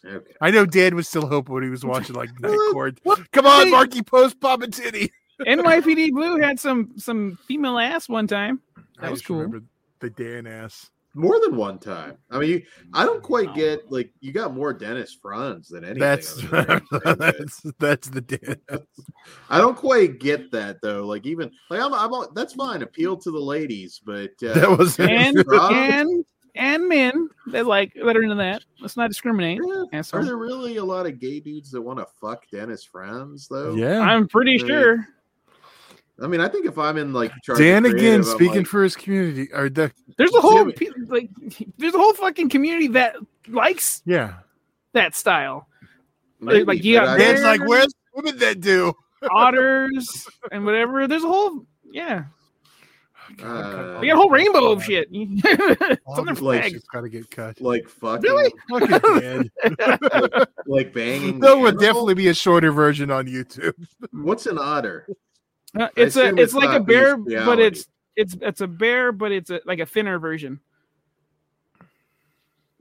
Okay. 0.08 0.32
I 0.40 0.50
know 0.50 0.64
Dan 0.66 0.96
was 0.96 1.08
still 1.08 1.26
hoping 1.26 1.55
when 1.55 1.62
he 1.62 1.70
was 1.70 1.84
watching 1.84 2.16
like 2.16 2.31
Night 2.40 2.56
Court. 2.72 2.99
Come 3.32 3.46
on, 3.46 3.66
Hey. 3.66 3.70
Markie 3.70 4.02
Post, 4.02 4.40
Pop 4.40 4.62
and 4.62 4.72
Titty. 4.72 5.10
NYPD 5.40 6.10
Blue 6.12 6.38
had 6.40 6.58
some 6.58 6.92
some 6.97 7.38
female 7.47 7.78
ass 7.78 8.09
one 8.09 8.26
time. 8.26 8.61
That 9.00 9.06
I 9.06 9.11
was 9.11 9.21
just 9.21 9.28
cool. 9.28 9.37
remember 9.37 9.62
the 10.00 10.11
Dan 10.11 10.47
ass. 10.47 10.90
More 11.14 11.40
than 11.40 11.56
one 11.56 11.78
time. 11.78 12.16
I 12.30 12.38
mean, 12.38 12.50
you, 12.50 12.62
I 12.92 13.04
don't 13.04 13.23
quite 13.23 13.54
get 13.54 13.90
like 13.90 14.12
you 14.21 14.33
got 14.33 14.54
more 14.54 14.73
Dennis 14.73 15.16
Franz 15.21 15.68
than 15.68 15.83
anything. 15.85 16.00
That's 16.00 16.44
on 16.52 16.83
that's 17.18 17.62
that's 17.78 18.09
the 18.09 18.21
Dan. 18.21 18.56
I 19.50 19.59
don't 19.59 19.76
quite 19.76 20.21
get 20.21 20.50
that 20.52 20.80
though. 20.83 21.06
Like 21.06 21.25
even 21.26 21.50
like 21.71 21.80
I'm, 21.80 21.94
I'm 21.94 22.11
that's 22.35 22.54
fine. 22.54 22.83
Appeal 22.83 23.16
to 23.16 23.30
the 23.30 23.38
ladies, 23.40 24.00
but 24.04 24.30
uh, 24.44 24.54
That 24.54 24.78
was 24.78 24.99
And 25.00 25.38
and 25.49 26.25
and 26.54 26.88
men 26.88 27.28
that 27.52 27.67
like 27.67 27.95
better 27.95 28.26
than 28.26 28.38
that. 28.38 28.62
Let's 28.81 28.97
not 28.97 29.09
discriminate. 29.09 29.61
Yeah, 29.64 29.85
asshole. 29.93 30.21
Are 30.21 30.25
there 30.25 30.37
really 30.37 30.76
a 30.76 30.85
lot 30.85 31.07
of 31.07 31.19
gay 31.19 31.40
dudes 31.40 31.71
that 31.73 31.81
want 31.83 31.99
to 31.99 32.07
fuck 32.21 32.45
Dennis 32.50 32.85
Franz 32.85 33.49
though? 33.49 33.75
yeah. 33.75 34.00
I'm 34.00 34.28
pretty 34.28 34.59
Right. 34.59 34.67
sure. 34.67 35.09
I 36.21 36.26
mean, 36.26 36.40
I 36.40 36.49
think 36.49 36.67
if 36.67 36.78
I'm 36.78 36.97
in 36.97 37.12
like 37.12 37.31
charge 37.45 37.61
of 37.61 37.64
Dan 37.64 37.87
again 37.87 38.17
I'm 38.17 38.25
speaking 38.25 38.57
like, 38.59 38.67
for 38.67 38.83
his 38.83 38.97
community. 38.97 39.49
Or 39.52 39.69
the 39.69 39.93
There's 40.17 40.35
a 40.35 40.40
whole 40.40 40.71
pe- 40.73 40.88
like 41.07 41.31
there's 41.78 41.95
a 41.95 41.99
whole 41.99 42.14
fucking 42.14 42.49
community 42.49 42.88
that 42.88 43.17
likes 43.47 44.02
yeah. 44.05 44.35
that 44.95 45.14
style. 45.14 45.69
maybe, 46.40 46.64
like, 46.64 46.83
you 46.83 46.97
got 46.97 47.19
Dan's 47.19 47.43
like, 47.43 47.67
where's 47.69 47.87
the 47.87 47.95
women 48.14 48.38
that 48.38 48.61
do? 48.61 48.93
Otters 49.31 50.26
and 50.50 50.64
whatever. 50.64 51.07
There's 51.07 51.25
a 51.25 51.28
whole 51.28 51.64
yeah. 51.93 52.25
Uh, 53.42 53.99
We 54.00 54.09
got 54.09 54.14
a 54.14 54.16
whole 54.16 54.30
rainbow 54.30 54.73
of 54.73 54.83
shit. 54.85 55.09
it's 55.12 56.00
on 56.07 56.25
like- 56.26 56.37
flag. 56.37 56.75
It's 56.75 56.88
got 56.88 57.02
to 57.02 57.09
get 57.09 57.30
cut. 57.30 57.61
like 57.61 57.88
fucking, 57.88 58.23
Really? 58.23 58.52
Fucking 58.71 59.21
Dan. 59.21 59.50
like 60.66 60.92
banging. 60.92 61.38
There 61.40 61.50
the 61.52 61.59
would 61.59 61.68
animal? 61.75 61.80
definitely 61.80 62.14
be 62.14 62.28
a 62.28 62.35
shorter 62.35 62.73
version 62.73 63.11
on 63.11 63.26
YouTube. 63.26 63.75
What's 64.12 64.47
an 64.47 64.59
otter? 64.59 65.07
Uh, 65.78 65.88
it's 65.97 66.16
a 66.16 66.28
it's 66.28 66.38
it's 66.38 66.54
like 66.54 66.75
a 66.76 66.80
bear, 66.83 67.16
but 67.16 67.59
it's 67.61 67.87
it's 68.16 68.37
it's 68.40 68.61
a 68.62 68.66
bear, 68.66 69.12
but 69.12 69.30
it's 69.33 69.50
a, 69.50 69.61
like 69.66 69.78
a 69.80 69.87
thinner 69.87 70.18
version. 70.18 70.61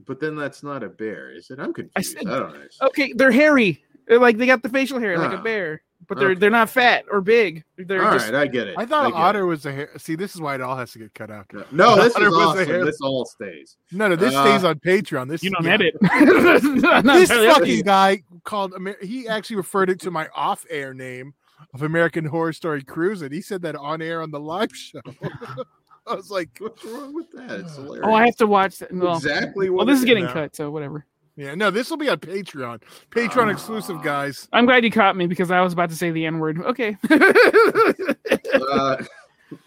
But 0.05 0.19
then 0.21 0.35
that's 0.35 0.63
not 0.63 0.83
a 0.83 0.89
bear, 0.89 1.31
is 1.35 1.49
it? 1.49 1.59
I'm 1.59 1.73
confused. 1.73 1.93
I, 1.97 2.01
said- 2.01 2.23
don't 2.25 2.53
know. 2.53 2.63
Okay, 2.83 3.11
they're 3.13 3.31
hairy. 3.31 3.83
They're 4.07 4.19
like 4.19 4.37
they 4.37 4.45
got 4.45 4.63
the 4.63 4.69
facial 4.69 4.99
hair 4.99 5.17
like 5.17 5.33
a 5.33 5.37
Ah, 5.39 5.41
bear, 5.43 5.81
but 6.07 6.17
they're 6.17 6.29
okay. 6.31 6.39
they're 6.39 6.49
not 6.49 6.69
fat 6.69 7.05
or 7.11 7.21
big. 7.21 7.63
They're 7.77 8.03
All 8.05 8.13
just 8.13 8.31
right, 8.31 8.35
I 8.41 8.47
get 8.47 8.67
it. 8.67 8.75
I 8.77 8.85
thought 8.85 9.11
get 9.11 9.15
otter 9.19 9.45
was 9.45 9.65
a 9.65 9.71
hair. 9.71 9.89
See, 9.97 10.15
this 10.15 10.35
is 10.35 10.41
why 10.41 10.55
it 10.55 10.61
all 10.61 10.77
has 10.77 10.91
to 10.93 10.99
get 10.99 11.13
cut 11.13 11.29
out. 11.29 11.45
No, 11.71 11.95
this 12.01 12.15
Otter 12.15 12.27
is 12.27 12.33
awesome. 12.33 12.65
hair- 12.65 12.85
This 12.85 13.01
all 13.01 13.25
stays. 13.25 13.77
No, 13.91 14.07
no, 14.07 14.15
this 14.15 14.33
Uh, 14.33 14.43
stays 14.45 14.63
on 14.63 14.79
Patreon. 14.79 15.27
This 15.27 15.43
you 15.43 15.51
don't 15.51 15.65
yeah. 15.65 15.73
edit. 15.73 15.95
This 17.03 17.29
fucking 17.29 17.81
guy 17.83 18.23
called 18.43 18.73
Amer- 18.75 18.97
he 19.01 19.27
actually 19.27 19.57
referred 19.57 19.89
it 19.89 19.99
to 20.01 20.11
my 20.11 20.27
off-air 20.35 20.93
name 20.93 21.33
of 21.73 21.81
American 21.83 22.25
Horror 22.25 22.53
Story 22.53 22.83
Cruise, 22.83 23.21
and 23.21 23.33
he 23.33 23.41
said 23.41 23.61
that 23.63 23.75
on 23.75 24.01
air 24.01 24.21
on 24.21 24.31
the 24.31 24.39
live 24.39 24.73
show. 24.75 25.01
I 26.05 26.15
was 26.15 26.31
like, 26.31 26.49
What's 26.59 26.85
wrong 26.85 27.13
with 27.13 27.29
that? 27.33 27.51
It's 27.59 27.75
hilarious. 27.75 28.05
Oh, 28.07 28.13
I 28.13 28.25
have 28.25 28.37
to 28.37 28.47
watch 28.47 28.77
that. 28.79 28.93
Well, 28.93 29.17
exactly 29.17 29.69
what 29.69 29.85
well, 29.85 29.85
this 29.87 29.99
is 29.99 30.05
getting 30.05 30.25
now. 30.25 30.33
cut, 30.33 30.55
so 30.55 30.69
whatever. 30.71 31.05
Yeah, 31.37 31.55
no, 31.55 31.71
this 31.71 31.89
will 31.89 31.97
be 31.97 32.09
on 32.09 32.17
Patreon. 32.17 32.81
Patreon 33.11 33.51
exclusive, 33.51 34.01
guys. 34.03 34.49
I'm 34.51 34.65
glad 34.65 34.83
you 34.83 34.91
caught 34.91 35.15
me 35.15 35.27
because 35.27 35.51
I 35.51 35.61
was 35.61 35.71
about 35.71 35.89
to 35.91 35.95
say 35.95 36.11
the 36.11 36.25
N 36.25 36.39
word. 36.39 36.59
Okay. 36.61 36.97
uh, 38.69 38.97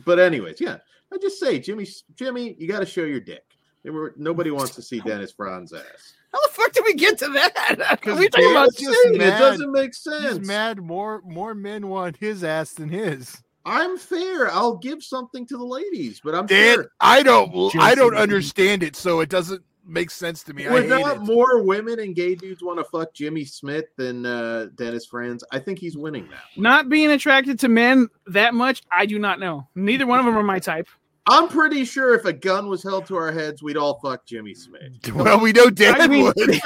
but 0.04 0.18
anyways, 0.18 0.60
yeah, 0.60 0.78
I 1.12 1.16
just 1.18 1.38
say, 1.40 1.58
Jimmy, 1.58 1.86
Jimmy, 2.16 2.54
you 2.58 2.68
got 2.68 2.80
to 2.80 2.86
show 2.86 3.04
your 3.04 3.20
dick. 3.20 3.44
They 3.82 3.90
were- 3.90 4.14
Nobody 4.16 4.50
wants 4.50 4.74
to 4.74 4.82
see 4.82 5.00
Dennis 5.00 5.32
Franz 5.32 5.72
ass. 5.72 6.14
How 6.32 6.40
the 6.46 6.52
fuck 6.52 6.72
did 6.72 6.84
we 6.84 6.94
get 6.94 7.18
to 7.18 7.28
that? 7.28 7.80
Are 7.90 7.96
'Cause 7.96 8.18
we 8.18 8.28
talking 8.28 8.50
about 8.52 8.66
was 8.66 8.76
just 8.76 8.96
it 9.06 9.18
doesn't 9.18 9.72
make 9.72 9.86
He's 9.90 10.02
sense. 10.02 10.46
mad. 10.46 10.78
More 10.78 11.22
more 11.24 11.54
men 11.54 11.88
want 11.88 12.16
his 12.18 12.44
ass 12.44 12.72
than 12.72 12.88
his. 12.88 13.42
I'm 13.64 13.98
fair. 13.98 14.50
I'll 14.50 14.76
give 14.76 15.02
something 15.02 15.44
to 15.46 15.56
the 15.56 15.64
ladies, 15.64 16.20
but 16.22 16.34
I'm 16.34 16.46
Dan, 16.46 16.76
fair. 16.76 16.90
I 17.00 17.22
don't. 17.24 17.74
I 17.76 17.94
don't 17.96 18.14
understand 18.16 18.82
it, 18.84 18.94
so 18.96 19.20
it 19.20 19.28
doesn't 19.28 19.62
make 19.86 20.10
sense 20.10 20.42
to 20.44 20.54
me. 20.54 20.66
I 20.66 20.72
Would 20.72 20.88
not 20.88 21.16
it. 21.16 21.20
more 21.20 21.62
women 21.62 21.98
and 22.00 22.14
gay 22.14 22.34
dudes 22.34 22.62
want 22.62 22.78
to 22.78 22.84
fuck 22.84 23.12
Jimmy 23.14 23.44
Smits 23.44 23.88
than 23.96 24.26
uh, 24.26 24.66
Dennis 24.74 25.06
Franz? 25.06 25.44
I 25.52 25.58
think 25.58 25.78
he's 25.78 25.96
winning 25.96 26.28
that. 26.30 26.42
Not 26.56 26.88
being 26.88 27.10
attracted 27.10 27.58
to 27.60 27.68
men 27.68 28.08
that 28.26 28.54
much, 28.54 28.82
I 28.90 29.06
do 29.06 29.18
not 29.18 29.40
know. 29.40 29.68
Neither 29.74 30.06
one 30.06 30.18
of 30.18 30.26
them 30.26 30.36
are 30.36 30.42
my 30.42 30.58
type. 30.58 30.88
I'm 31.26 31.48
pretty 31.48 31.84
sure 31.84 32.14
if 32.14 32.24
a 32.24 32.32
gun 32.32 32.68
was 32.68 32.82
held 32.82 33.06
to 33.06 33.16
our 33.16 33.30
heads, 33.30 33.62
we'd 33.62 33.76
all 33.76 34.00
fuck 34.00 34.26
Jimmy 34.26 34.54
Smits. 34.54 35.12
Well, 35.14 35.38
we 35.38 35.52
know 35.52 35.70
Dan 35.70 36.00
I 36.00 36.08
mean, 36.08 36.24
would. 36.24 36.34
If 36.38 36.64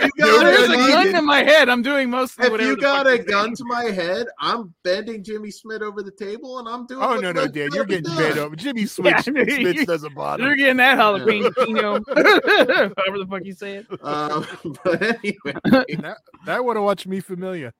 you 0.00 0.10
got 0.18 0.44
there's 0.44 0.68
a 0.68 0.72
a 0.72 0.76
gun- 0.76 0.88
gun 0.90 1.16
in 1.16 1.24
my 1.24 1.42
head. 1.42 1.68
I'm 1.68 1.82
doing 1.82 2.10
most 2.10 2.38
of 2.38 2.52
If 2.54 2.60
you 2.60 2.76
got 2.76 3.06
fuck 3.06 3.20
a 3.20 3.22
gun 3.24 3.44
saying. 3.46 3.56
to 3.56 3.64
my 3.64 3.84
head, 3.84 4.26
I'm 4.38 4.74
bending 4.84 5.22
Jimmy 5.24 5.48
Smits 5.48 5.80
over 5.82 6.02
the 6.02 6.10
table 6.10 6.58
and 6.58 6.68
I'm 6.68 6.86
doing. 6.86 7.02
Oh 7.02 7.14
no, 7.16 7.32
no, 7.32 7.42
best 7.42 7.54
Dan, 7.54 7.70
you're 7.72 7.84
getting 7.84 8.04
gun. 8.04 8.16
bent 8.16 8.36
over. 8.38 8.56
Jimmy 8.56 8.86
Switch, 8.86 9.06
Yeah, 9.12 9.20
Smith 9.20 9.48
you- 9.76 9.86
doesn't 9.86 10.14
bother. 10.14 10.44
You're 10.44 10.56
getting 10.56 10.76
that 10.76 10.98
jalapeno, 10.98 12.04
whatever 12.06 13.18
the 13.18 13.26
fuck 13.28 13.44
you 13.44 13.52
say 13.54 13.76
it. 13.76 13.86
Um, 14.02 14.46
but 14.84 15.02
anyway, 15.02 15.96
That, 16.02 16.18
that 16.46 16.64
would 16.64 16.76
have 16.76 16.84
watched 16.84 17.06
me 17.06 17.20
familiar. 17.20 17.72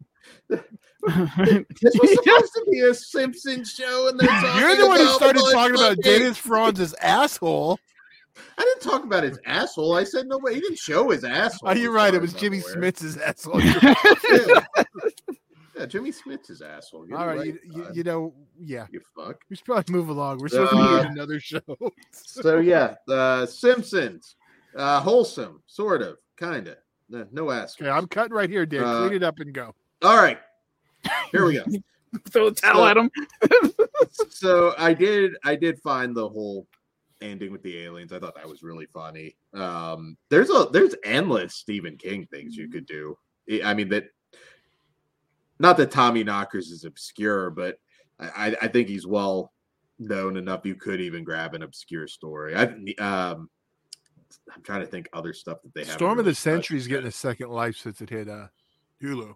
This 0.49 1.95
was 2.01 2.11
supposed 2.15 2.53
to 2.55 2.67
be 2.71 2.81
a 2.81 2.95
Simpsons 2.95 3.71
show, 3.73 4.09
and 4.09 4.19
they're 4.19 4.29
talking 4.29 4.61
You're 4.61 4.77
the 4.77 4.87
one 4.87 5.01
who 5.01 5.09
started 5.09 5.43
talking 5.53 5.75
about 5.75 5.99
Dennis 6.03 6.39
Franz's 6.39 6.95
asshole. 6.95 7.79
I 8.57 8.63
didn't 8.63 8.91
talk 8.91 9.05
about 9.05 9.23
his 9.23 9.39
asshole. 9.45 9.95
I 9.97 10.05
said 10.05 10.27
nobody. 10.27 10.57
He 10.57 10.61
didn't 10.61 10.79
show 10.79 11.11
his 11.11 11.23
asshole. 11.25 11.69
Oh, 11.71 11.73
you're 11.73 11.93
right. 11.93 12.15
It 12.15 12.21
was 12.21 12.33
Jimmy 12.33 12.61
aware. 12.61 12.73
Smith's 12.73 13.17
asshole. 13.19 13.61
Yeah. 15.77 15.81
yeah, 15.81 15.87
Jimmy 15.87 16.13
Smits's 16.13 16.63
asshole. 16.63 17.05
Get 17.07 17.17
All 17.19 17.27
right, 17.27 17.37
right, 17.37 17.47
you, 17.47 17.59
you, 17.65 17.87
you 17.95 18.03
know, 18.05 18.33
yeah. 18.59 18.87
you 18.91 19.01
fuck. 19.17 19.41
We 19.51 19.57
should 19.57 19.65
probably 19.67 19.93
move 19.93 20.09
along. 20.09 20.39
We're 20.39 20.49
supposed 20.49 20.71
to 20.71 20.77
be 20.77 20.83
Uh, 20.83 21.03
doing 21.03 21.13
another 21.13 21.41
show. 21.41 21.61
So 22.13 22.59
yeah, 22.59 22.95
the 23.07 23.47
Simpsons, 23.47 24.37
uh, 24.77 25.01
wholesome, 25.01 25.63
sort 25.67 26.01
of, 26.03 26.17
kind 26.37 26.69
of. 26.69 26.77
No, 27.09 27.27
no 27.33 27.51
ass. 27.51 27.77
Okay, 27.81 27.91
I'm 27.91 28.07
cutting 28.07 28.35
right 28.35 28.49
here, 28.49 28.65
Dan. 28.67 28.85
Uh, 28.85 29.01
Clean 29.01 29.15
it 29.15 29.23
up 29.23 29.39
and 29.41 29.53
go. 29.53 29.75
All 30.03 30.17
right, 30.17 30.39
here 31.31 31.45
we 31.47 31.55
go. 31.55 31.65
Throw 32.31 32.47
a 32.49 32.53
towel 32.53 32.77
So- 32.77 32.87
at 32.87 32.97
him. 32.97 33.11
so 34.31 34.75
I 34.79 34.95
did 34.95 35.33
I 35.45 35.57
did 35.57 35.79
find 35.81 36.15
the 36.17 36.29
whole 36.29 36.67
ending 37.21 37.51
with 37.53 37.63
the 37.63 37.79
aliens. 37.85 38.13
I 38.13 38.19
thought 38.21 38.37
that 38.37 38.49
was 38.49 38.63
really 38.63 38.87
funny. 38.87 39.37
Um 39.53 40.17
there's 40.29 40.51
a 40.51 40.69
there's 40.73 40.95
endless 41.05 41.55
Stephen 41.57 41.97
King 41.97 42.27
things 42.31 42.57
you 42.57 42.69
could 42.69 42.87
do. 42.87 43.17
I 43.51 43.63
I 43.65 43.75
mean 43.75 43.89
that 43.89 44.05
not 45.59 45.77
that 45.79 45.91
Tommy 45.91 46.23
Knockers 46.23 46.71
is 46.71 46.85
obscure, 46.85 47.51
but 47.51 47.79
I, 48.21 48.29
I- 48.51 48.57
I 48.63 48.69
think 48.69 48.89
he's 48.89 49.07
well 49.07 49.53
known 49.99 50.37
enough 50.37 50.65
you 50.67 50.75
could 50.77 51.01
even 51.01 51.25
grab 51.25 51.55
an 51.55 51.63
obscure 51.63 52.07
story. 52.07 52.55
I 52.55 52.65
um 53.03 53.49
I'm 54.55 54.63
trying 54.63 54.81
to 54.83 54.87
think 54.87 55.09
other 55.13 55.33
stuff 55.33 55.63
that 55.63 55.75
they 55.75 55.85
have. 55.85 55.95
Storm 55.95 56.19
of 56.21 56.25
the 56.27 56.35
Century 56.35 56.77
is 56.77 56.87
getting 56.87 57.07
a 57.07 57.13
second 57.13 57.51
life 57.51 57.77
since 57.77 58.01
it 58.01 58.11
hit 58.11 58.29
uh, 58.29 58.49
Hulu. 59.03 59.35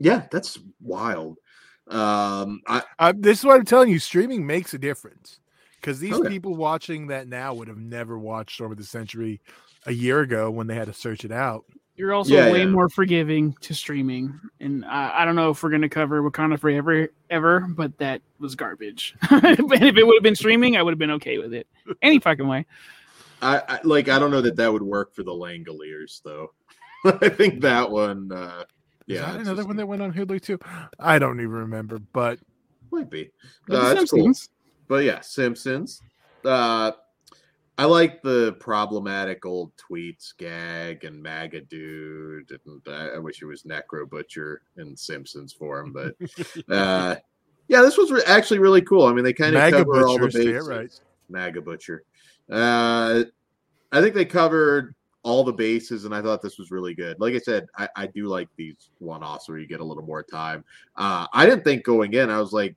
Yeah, 0.00 0.26
that's 0.30 0.58
wild. 0.80 1.38
Um 1.88 2.60
I 2.66 2.82
Uh, 2.98 3.12
this 3.16 3.40
is 3.40 3.44
what 3.44 3.56
I'm 3.56 3.64
telling 3.64 3.90
you. 3.90 3.98
Streaming 3.98 4.46
makes 4.46 4.74
a 4.74 4.78
difference 4.78 5.40
because 5.80 6.00
these 6.00 6.14
Oh, 6.14 6.22
yeah. 6.22 6.28
people 6.28 6.54
watching 6.56 7.08
that 7.08 7.28
now 7.28 7.54
would 7.54 7.68
have 7.68 7.78
never 7.78 8.18
watched 8.18 8.54
Storm 8.54 8.72
of 8.72 8.78
the 8.78 8.84
Century 8.84 9.40
a 9.86 9.92
year 9.92 10.20
ago 10.20 10.50
when 10.50 10.66
they 10.66 10.74
had 10.74 10.86
to 10.86 10.92
search 10.92 11.24
it 11.24 11.32
out. 11.32 11.64
You're 11.96 12.14
also 12.14 12.34
Yeah, 12.34 12.50
way 12.50 12.60
yeah. 12.60 12.66
more 12.66 12.88
forgiving 12.88 13.54
to 13.60 13.74
streaming, 13.74 14.38
and 14.60 14.86
I, 14.86 15.20
I 15.20 15.24
don't 15.26 15.36
know 15.36 15.50
if 15.50 15.62
we're 15.62 15.70
gonna 15.70 15.88
cover 15.88 16.22
Wakanda 16.22 16.58
Forever 16.58 17.08
ever, 17.28 17.60
but 17.60 17.96
that 17.98 18.22
was 18.38 18.54
garbage. 18.54 19.14
and 19.30 19.44
if 19.72 19.96
it 19.96 20.06
would 20.06 20.16
have 20.16 20.22
been 20.22 20.36
streaming, 20.36 20.76
I 20.76 20.82
would 20.82 20.92
have 20.92 20.98
been 20.98 21.10
okay 21.12 21.36
with 21.38 21.52
it 21.52 21.66
any 22.00 22.18
fucking 22.18 22.48
way. 22.48 22.64
I, 23.42 23.62
I 23.68 23.80
like 23.84 24.08
I 24.08 24.18
don't 24.18 24.30
know 24.30 24.40
that 24.40 24.56
that 24.56 24.72
would 24.72 24.82
work 24.82 25.14
for 25.14 25.22
the 25.24 25.32
Langoliers 25.32 26.22
though. 26.22 26.52
I 27.04 27.28
think 27.28 27.60
that 27.62 27.90
one 27.90 28.30
uh 28.32 28.60
Is 28.60 28.66
yeah, 29.14 29.32
that 29.32 29.40
another 29.40 29.56
just- 29.56 29.68
one 29.68 29.76
that 29.76 29.86
went 29.86 30.02
on 30.02 30.12
Hulu 30.12 30.40
too? 30.40 30.58
I 30.98 31.18
don't 31.18 31.40
even 31.40 31.50
remember, 31.52 31.98
but 32.12 32.38
might 32.90 33.10
be. 33.10 33.30
But 33.66 33.76
Uh, 33.76 33.80
cool. 33.94 34.06
Simpsons, 34.06 34.48
But 34.88 35.04
yeah, 35.04 35.20
Simpsons. 35.20 36.02
Uh 36.44 36.92
I 37.78 37.84
like 37.84 38.20
the 38.22 38.52
problematic 38.60 39.46
old 39.46 39.72
tweets 39.76 40.36
gag 40.36 41.04
and 41.04 41.22
MAGA 41.22 41.62
dude. 41.62 42.58
And 42.66 42.82
I, 42.86 43.14
I 43.14 43.18
wish 43.18 43.40
it 43.40 43.46
was 43.46 43.62
Necro 43.62 44.08
Butcher 44.08 44.62
in 44.76 44.94
Simpsons 44.96 45.52
form, 45.52 45.92
but 45.92 46.14
uh 46.70 47.16
yeah, 47.68 47.80
this 47.82 47.96
was 47.96 48.10
re- 48.10 48.22
actually 48.26 48.58
really 48.58 48.82
cool. 48.82 49.06
I 49.06 49.12
mean, 49.12 49.24
they 49.24 49.32
kind 49.32 49.56
of 49.56 49.70
cover 49.72 50.06
all 50.06 50.18
the 50.18 50.26
bases. 50.26 50.68
right. 50.68 51.00
MAGA 51.28 51.60
Butcher. 51.60 52.02
Uh, 52.50 53.22
I 53.92 54.00
think 54.00 54.14
they 54.16 54.24
covered 54.24 54.96
all 55.22 55.44
the 55.44 55.52
bases, 55.52 56.04
and 56.06 56.14
I 56.14 56.22
thought 56.22 56.40
this 56.42 56.58
was 56.58 56.70
really 56.70 56.94
good. 56.94 57.20
Like 57.20 57.34
I 57.34 57.38
said, 57.38 57.66
I, 57.76 57.88
I 57.96 58.06
do 58.06 58.26
like 58.26 58.48
these 58.56 58.90
one 58.98 59.22
offs 59.22 59.48
where 59.48 59.58
you 59.58 59.66
get 59.66 59.80
a 59.80 59.84
little 59.84 60.02
more 60.04 60.22
time. 60.22 60.64
Uh, 60.96 61.26
I 61.32 61.44
didn't 61.46 61.64
think 61.64 61.84
going 61.84 62.14
in, 62.14 62.30
I 62.30 62.38
was 62.40 62.52
like, 62.52 62.74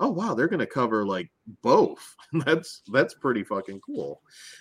oh 0.00 0.10
wow, 0.10 0.34
they're 0.34 0.48
gonna 0.48 0.66
cover 0.66 1.04
like 1.06 1.30
both. 1.62 2.16
that's 2.44 2.82
that's 2.92 3.14
pretty 3.14 3.44
fucking 3.44 3.80
cool. 3.80 4.20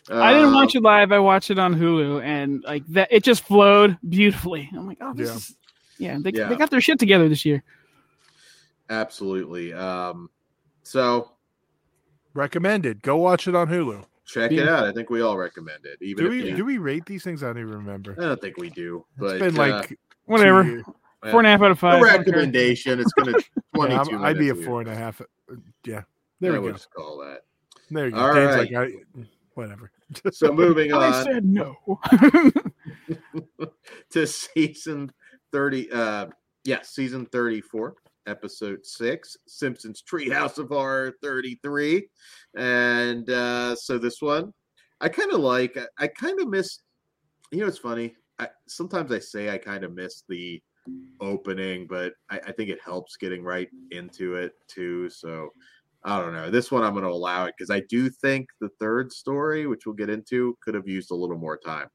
I 0.10 0.34
didn't 0.34 0.50
Uh, 0.50 0.54
watch 0.56 0.76
it 0.76 0.84
live. 0.84 1.12
I 1.12 1.18
watched 1.20 1.50
it 1.50 1.58
on 1.58 1.74
Hulu, 1.74 2.22
and 2.24 2.64
like 2.64 2.86
that, 2.90 3.08
it 3.12 3.24
just 3.24 3.44
flowed 3.44 3.98
beautifully. 4.10 4.70
I'm 4.72 4.86
like, 4.88 5.00
oh, 5.02 5.14
this 5.16 5.30
Yeah. 5.30 5.36
is 5.36 5.56
yeah. 5.98 6.18
They 6.22 6.32
Yeah. 6.38 6.50
they 6.50 6.56
got 6.56 6.70
their 6.70 6.82
shit 6.82 7.00
together 7.00 7.28
this 7.30 7.46
year. 7.46 7.64
Absolutely. 8.90 9.74
Um, 9.74 10.30
so 10.84 11.32
Recommended. 12.36 13.02
Go 13.04 13.18
watch 13.18 13.48
it 13.48 13.56
on 13.56 13.68
Hulu. 13.68 14.06
Check 14.34 14.52
it 14.52 14.68
out. 14.68 14.86
I 14.86 14.92
think 14.92 15.10
we 15.10 15.22
all 15.22 15.38
recommend 15.38 15.86
it. 15.86 15.98
Even 16.02 16.26
Do 16.26 16.30
we 16.32 16.50
you, 16.50 16.56
do 16.56 16.66
we 16.66 16.78
rate 16.78 17.06
these 17.06 17.24
things? 17.24 17.44
I 17.44 17.48
don't 17.48 17.60
even 17.60 17.74
remember. 17.74 18.16
I 18.18 18.22
don't 18.24 18.42
think 18.42 18.58
we 18.58 18.70
do. 18.70 19.06
But 19.18 19.38
It's 19.42 19.56
been 19.56 19.60
uh, 19.60 19.74
like 19.80 20.00
Whatever. 20.26 20.64
years. 20.64 20.84
Four 21.32 21.40
and 21.40 21.48
a 21.48 21.52
half 21.52 21.62
out 21.62 21.72
of 21.72 21.80
five. 21.80 22.02
I 22.04 22.18
recommendation. 22.18 23.00
It's 23.00 23.14
gonna 23.14 23.34
twenty 23.76 23.94
Yeah. 23.94 24.02
I'm- 24.02 24.24
I'd 24.24 24.38
be 24.38 24.50
a 24.50 24.56
four 24.56 24.82
and 24.82 24.90
a 24.90 24.96
half. 24.96 25.22
Uh, 25.22 25.26
Yeah, 25.86 26.02
there 26.42 26.52
I 26.54 26.60
we 26.60 26.66
would 26.66 26.72
go. 26.72 26.78
just 26.78 26.92
call 26.94 27.18
that. 27.20 27.42
There 27.90 28.06
you 28.08 28.12
go. 28.12 28.18
All 28.20 28.34
Dan's 28.34 28.56
right. 28.58 28.72
like, 28.72 28.92
I, 28.92 29.26
whatever. 29.54 29.92
So 30.32 30.52
moving 30.52 30.92
on. 30.94 31.02
I 31.02 31.24
said 31.24 31.44
no. 31.46 31.76
to 34.12 34.28
season 34.28 35.12
30 35.52 35.92
uh 35.92 36.26
yeah 36.66 36.82
season 36.84 37.26
34 37.28 37.96
episode 38.28 38.86
6 38.86 39.38
simpsons 39.48 40.04
treehouse 40.10 40.58
of 40.58 40.70
horror 40.70 41.14
33 41.22 42.08
and 42.56 43.30
uh 43.30 43.76
so 43.76 43.98
this 43.98 44.22
one 44.22 44.54
i 45.02 45.10
kind 45.10 45.32
of 45.32 45.40
like 45.40 45.78
i, 45.78 46.06
I 46.06 46.08
kind 46.08 46.40
of 46.40 46.48
miss 46.48 46.80
you 47.52 47.60
know 47.60 47.68
it's 47.68 47.78
funny 47.78 48.16
I, 48.40 48.50
sometimes 48.68 49.12
i 49.12 49.20
say 49.20 49.50
i 49.50 49.58
kind 49.58 49.84
of 49.84 49.94
miss 49.94 50.24
the 50.28 50.62
opening 51.22 51.88
but 51.88 52.14
I, 52.30 52.40
I 52.48 52.52
think 52.52 52.70
it 52.70 52.80
helps 52.84 53.16
getting 53.16 53.44
right 53.44 53.70
into 53.92 54.36
it 54.36 54.54
too 54.68 55.10
so 55.10 55.50
I 56.06 56.20
don't 56.20 56.34
know. 56.34 56.50
This 56.50 56.72
one 56.72 56.84
I'm 56.84 56.94
going 56.94 57.06
to 57.06 57.10
allow 57.10 57.46
it 57.46 57.56
because 57.58 57.70
I 57.70 57.82
do 57.90 58.10
think 58.10 58.48
the 58.60 58.70
third 58.80 59.12
story, 59.12 59.68
which 59.68 59.86
we'll 59.86 59.96
get 59.96 60.10
into, 60.10 60.58
could 60.62 60.76
have 60.76 60.88
used 60.88 61.12
a 61.12 61.16
little 61.16 61.38
more 61.38 61.58
time. 61.58 61.88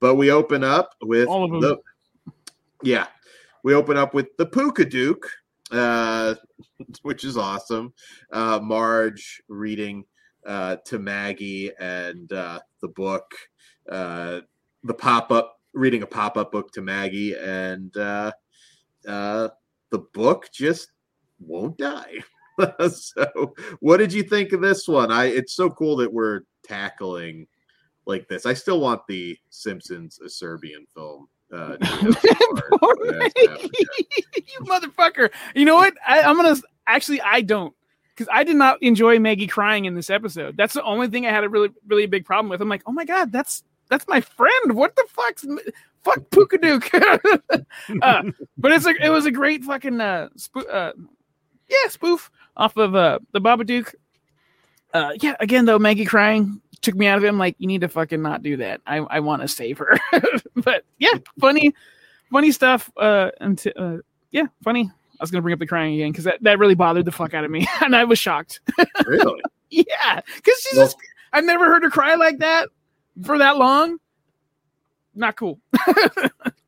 But 0.00 0.14
we 0.14 0.30
open 0.30 0.62
up 0.62 0.90
with 1.02 1.28
All 1.28 1.44
of 1.44 1.50
them. 1.50 1.60
the 1.60 1.78
yeah, 2.82 3.06
we 3.64 3.74
open 3.74 3.96
up 3.96 4.14
with 4.14 4.28
the 4.38 4.46
Pookadook, 4.46 5.22
uh, 5.70 6.34
which 7.02 7.24
is 7.24 7.36
awesome. 7.36 7.92
Uh, 8.32 8.60
Marge 8.62 9.42
reading 9.48 10.04
uh, 10.46 10.76
to 10.84 10.98
Maggie 10.98 11.72
and 11.78 12.32
uh, 12.32 12.60
the 12.80 12.88
book, 12.88 13.30
uh, 13.90 14.40
the 14.84 14.94
pop 14.94 15.30
up 15.30 15.58
reading 15.74 16.02
a 16.02 16.06
pop 16.06 16.36
up 16.36 16.52
book 16.52 16.72
to 16.72 16.80
Maggie, 16.80 17.34
and 17.34 17.94
uh, 17.96 18.32
uh, 19.06 19.48
the 19.90 19.98
book 20.14 20.48
just 20.52 20.92
won't 21.38 21.76
die. 21.76 22.14
so, 22.88 23.54
what 23.80 23.98
did 23.98 24.12
you 24.12 24.22
think 24.22 24.52
of 24.52 24.60
this 24.60 24.88
one? 24.88 25.10
I 25.10 25.26
it's 25.26 25.54
so 25.54 25.68
cool 25.68 25.96
that 25.96 26.12
we're 26.12 26.42
tackling 26.64 27.46
like 28.06 28.28
this. 28.28 28.46
I 28.46 28.54
still 28.54 28.80
want 28.80 29.02
the 29.08 29.36
Simpsons 29.50 30.18
a 30.24 30.28
Serbian 30.28 30.86
film. 30.94 31.28
Uh, 31.52 31.76
Poor 31.80 32.96
you 33.04 34.60
motherfucker. 34.62 35.30
You 35.54 35.64
know 35.64 35.76
what? 35.76 35.94
I, 36.06 36.22
I'm 36.22 36.36
gonna 36.36 36.56
actually 36.86 37.20
I 37.20 37.40
don't 37.40 37.74
because 38.14 38.28
I 38.32 38.44
did 38.44 38.56
not 38.56 38.82
enjoy 38.82 39.18
Maggie 39.18 39.46
crying 39.46 39.84
in 39.84 39.94
this 39.94 40.10
episode. 40.10 40.56
That's 40.56 40.74
the 40.74 40.82
only 40.82 41.08
thing 41.08 41.26
I 41.26 41.30
had 41.30 41.44
a 41.44 41.48
really 41.48 41.70
really 41.86 42.06
big 42.06 42.24
problem 42.24 42.48
with. 42.48 42.60
I'm 42.60 42.68
like, 42.68 42.82
oh 42.86 42.92
my 42.92 43.04
god, 43.04 43.30
that's 43.30 43.62
that's 43.88 44.06
my 44.08 44.20
friend. 44.20 44.74
What 44.74 44.96
the 44.96 45.04
fuck's 45.08 45.46
fuck 46.02 46.18
Pookadook? 46.30 47.64
uh, 48.02 48.22
but 48.58 48.72
it's 48.72 48.86
a 48.86 48.94
it 49.00 49.10
was 49.10 49.26
a 49.26 49.30
great 49.30 49.62
fucking 49.64 50.00
uh, 50.00 50.28
spoo- 50.36 50.72
uh 50.72 50.92
yeah 51.68 51.88
spoof 51.88 52.30
off 52.56 52.76
of 52.76 52.94
uh 52.94 53.18
the 53.32 53.40
Babadook. 53.40 53.94
Uh, 54.92 55.12
yeah, 55.20 55.36
again 55.40 55.66
though, 55.66 55.78
Maggie 55.78 56.06
crying 56.06 56.60
took 56.86 56.94
me 56.94 57.06
out 57.06 57.18
of 57.18 57.24
it. 57.24 57.28
I'm 57.28 57.38
like, 57.38 57.56
you 57.58 57.66
need 57.66 57.82
to 57.82 57.88
fucking 57.88 58.22
not 58.22 58.42
do 58.42 58.56
that. 58.58 58.80
I, 58.86 58.96
I 58.98 59.20
want 59.20 59.42
to 59.42 59.48
save 59.48 59.76
her. 59.78 59.98
but 60.54 60.84
yeah, 60.98 61.18
funny, 61.38 61.74
funny 62.32 62.52
stuff. 62.52 62.90
Uh, 62.96 63.30
and 63.40 63.62
uh, 63.76 63.98
yeah, 64.30 64.46
funny. 64.64 64.90
I 65.18 65.22
was 65.22 65.30
gonna 65.30 65.42
bring 65.42 65.52
up 65.52 65.58
the 65.58 65.66
crying 65.66 65.94
again 65.94 66.12
because 66.12 66.24
that, 66.24 66.42
that 66.42 66.58
really 66.58 66.74
bothered 66.74 67.04
the 67.04 67.12
fuck 67.12 67.34
out 67.34 67.44
of 67.44 67.50
me, 67.50 67.66
and 67.82 67.94
I 67.96 68.04
was 68.04 68.18
shocked. 68.18 68.60
Really? 69.06 69.40
yeah, 69.70 70.20
because 70.36 70.60
she's 70.60 70.76
Well- 70.76 70.86
just, 70.86 70.96
I've 71.32 71.44
never 71.44 71.66
heard 71.66 71.82
her 71.82 71.90
cry 71.90 72.14
like 72.14 72.38
that 72.38 72.68
for 73.24 73.38
that 73.38 73.56
long. 73.56 73.98
Not 75.16 75.36
cool. 75.36 75.58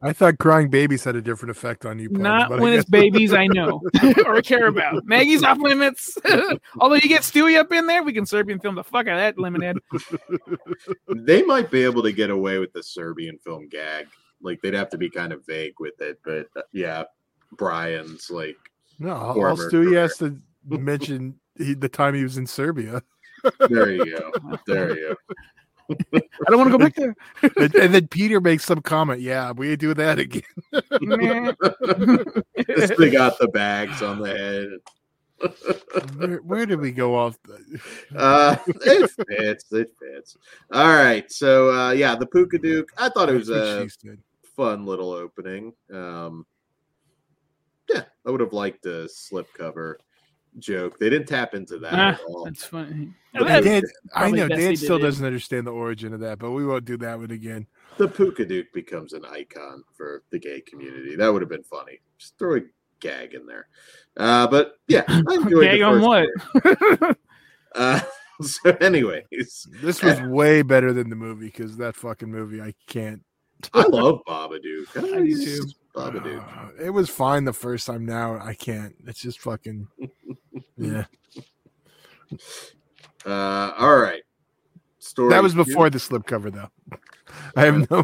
I 0.01 0.13
thought 0.13 0.39
crying 0.39 0.71
babies 0.71 1.05
had 1.05 1.17
a 1.17 1.23
different 1.23 1.51
effect 1.51 1.85
on 1.85 1.99
you. 1.99 2.09
Pugs, 2.09 2.21
Not 2.21 2.49
but 2.49 2.61
when 2.61 2.73
it's 2.73 2.89
babies 2.89 3.35
I 3.35 3.47
know 3.47 3.83
or 4.27 4.41
care 4.41 4.69
about. 4.69 5.05
Maggie's 5.05 5.43
off 5.43 5.59
limits. 5.59 6.17
Although 6.81 6.95
you 6.97 7.09
get 7.09 7.23
Stewie 7.23 7.59
up 7.59 7.73
in 7.73 7.87
there, 7.87 8.03
we 8.03 8.13
can 8.13 8.25
Serbian 8.25 8.59
film 8.59 8.75
the 8.75 8.85
fuck 8.85 9.07
out 9.07 9.15
of 9.15 9.19
that 9.19 9.39
lemonade. 9.39 9.77
they 11.09 11.43
might 11.43 11.71
be 11.71 11.83
able 11.83 12.03
to 12.05 12.13
get 12.13 12.31
away 12.31 12.59
with 12.59 12.73
the 12.73 12.83
Serbian 12.83 13.39
film 13.39 13.69
gag. 13.69 14.07
Like 14.41 14.63
they'd 14.63 14.75
have 14.75 14.91
to 14.91 14.99
be 14.99 15.11
kind 15.11 15.33
of 15.33 15.45
vague 15.45 15.75
with 15.79 16.01
it, 16.01 16.21
but 16.25 16.47
uh, 16.57 16.63
yeah, 16.73 17.05
Brian's 17.53 18.31
like 18.31 18.57
No, 18.99 19.11
all, 19.11 19.45
all 19.45 19.57
Stewie 19.57 19.97
has 19.97 20.17
to 20.19 20.41
mention 20.65 21.39
he, 21.57 21.75
the 21.75 21.89
time 21.89 22.15
he 22.15 22.23
was 22.23 22.39
in 22.39 22.47
Serbia, 22.47 23.03
there 23.69 23.91
you 23.91 24.17
go, 24.17 24.59
there 24.65 24.97
you 24.97 25.17
I 26.15 26.51
don't 26.51 26.59
want 26.59 26.71
to 26.71 26.79
go 26.79 26.85
back 26.85 26.95
there. 26.95 27.17
and, 27.57 27.75
and 27.75 27.95
then 27.95 28.09
Peter 28.09 28.41
makes 28.41 28.65
some 28.65 28.81
comment. 28.81 29.21
Yeah, 29.21 29.53
we 29.53 29.77
do 29.77 29.95
that 29.95 30.19
again. 30.19 30.43
Meh. 31.01 31.53
go. 31.53 31.67
they 32.99 33.11
got 33.11 33.39
the 33.39 33.49
bags 33.53 34.03
on 34.03 34.21
the 34.21 34.29
head. 34.29 34.69
Where, 36.17 36.39
where 36.39 36.67
did 36.67 36.81
we 36.81 36.91
go 36.93 37.15
off? 37.15 37.39
The, 37.45 37.81
Uh, 38.17 38.57
it 38.67 39.11
fits. 39.11 39.73
It 39.73 39.93
fits. 40.01 40.37
All 40.73 40.89
right. 40.89 41.31
So 41.31 41.71
uh, 41.71 41.91
yeah, 41.93 42.15
the 42.15 42.27
Pookadook. 42.27 42.87
I 42.99 43.09
thought 43.09 43.29
it 43.29 43.35
was 43.35 43.51
a 43.51 43.87
fun 44.57 44.85
little 44.85 45.13
opening. 45.13 45.73
Um, 45.93 46.45
yeah, 47.89 48.03
I 48.27 48.31
would 48.31 48.41
have 48.41 48.53
liked 48.53 48.85
a 48.87 49.09
slipcover 49.09 49.95
joke. 50.61 50.99
They 50.99 51.09
didn't 51.11 51.29
tap 51.29 51.55
into 51.55 51.79
that 51.79 51.93
Ah, 51.95 52.09
at 52.11 52.21
all. 52.29 52.45
That's 52.45 52.65
funny. 52.65 53.13
But 53.33 53.47
Dan, 53.49 53.63
then- 53.65 53.83
I 54.15 54.31
know 54.31 54.49
Dan 54.49 54.77
still 54.77 54.99
doesn't 54.99 55.25
understand 55.25 55.67
the 55.67 55.73
origin 55.73 56.13
of 56.15 56.21
that, 56.21 56.39
but 56.39 56.51
we 56.53 56.67
won't 56.67 56.85
do 56.85 56.97
that 56.99 57.19
one 57.19 57.31
again. 57.31 57.67
The 57.99 58.09
Pookadook 58.09 58.67
becomes 58.73 59.13
an 59.13 59.25
icon 59.25 59.83
for 59.97 60.23
the 60.31 60.39
gay 60.39 60.61
community. 60.61 61.17
That 61.17 61.33
would 61.33 61.43
have 61.43 61.49
been 61.49 61.63
funny. 61.65 62.01
Just 62.19 62.39
throw 62.39 62.57
a 62.57 62.61
gag 63.01 63.35
in 63.35 63.47
there. 63.47 63.69
Uh, 64.17 64.47
but 64.47 64.75
yeah, 64.89 65.05
I 65.09 65.19
enjoyed 65.35 65.63
Gag 65.65 65.79
the 65.81 65.83
on 65.83 66.01
what? 66.01 67.17
Uh, 67.75 68.01
so, 68.43 68.71
anyways, 68.81 69.67
This 69.83 70.03
was 70.03 70.21
way 70.23 70.63
better 70.63 70.93
than 70.93 71.11
the 71.11 71.17
movie 71.17 71.47
because 71.47 71.77
that 71.79 71.97
fucking 71.97 72.31
movie 72.31 72.61
I 72.61 72.75
can't. 72.87 73.23
I 73.75 73.83
love 73.89 74.21
Babadook. 74.27 74.97
I 74.97 75.23
do 75.23 75.45
too. 75.45 75.65
Babadook. 75.99 76.57
Uh, 76.81 76.83
it 76.85 76.91
was 76.91 77.09
fine 77.11 77.45
the 77.45 77.53
first 77.53 77.87
time. 77.87 78.05
Now 78.07 78.39
I 78.41 78.55
can't. 78.55 78.95
It's 79.07 79.21
just 79.21 79.41
fucking. 79.41 79.89
Yeah, 80.81 81.07
Uh, 83.27 83.73
all 83.79 83.97
right. 83.99 84.23
Story. 85.01 85.31
that 85.31 85.43
was 85.43 85.55
two. 85.55 85.65
before 85.65 85.91
the 85.91 85.99
slipcover 85.99 86.53
though. 86.53 86.71
I 87.57 87.65
have 87.65 87.91
no. 87.91 88.03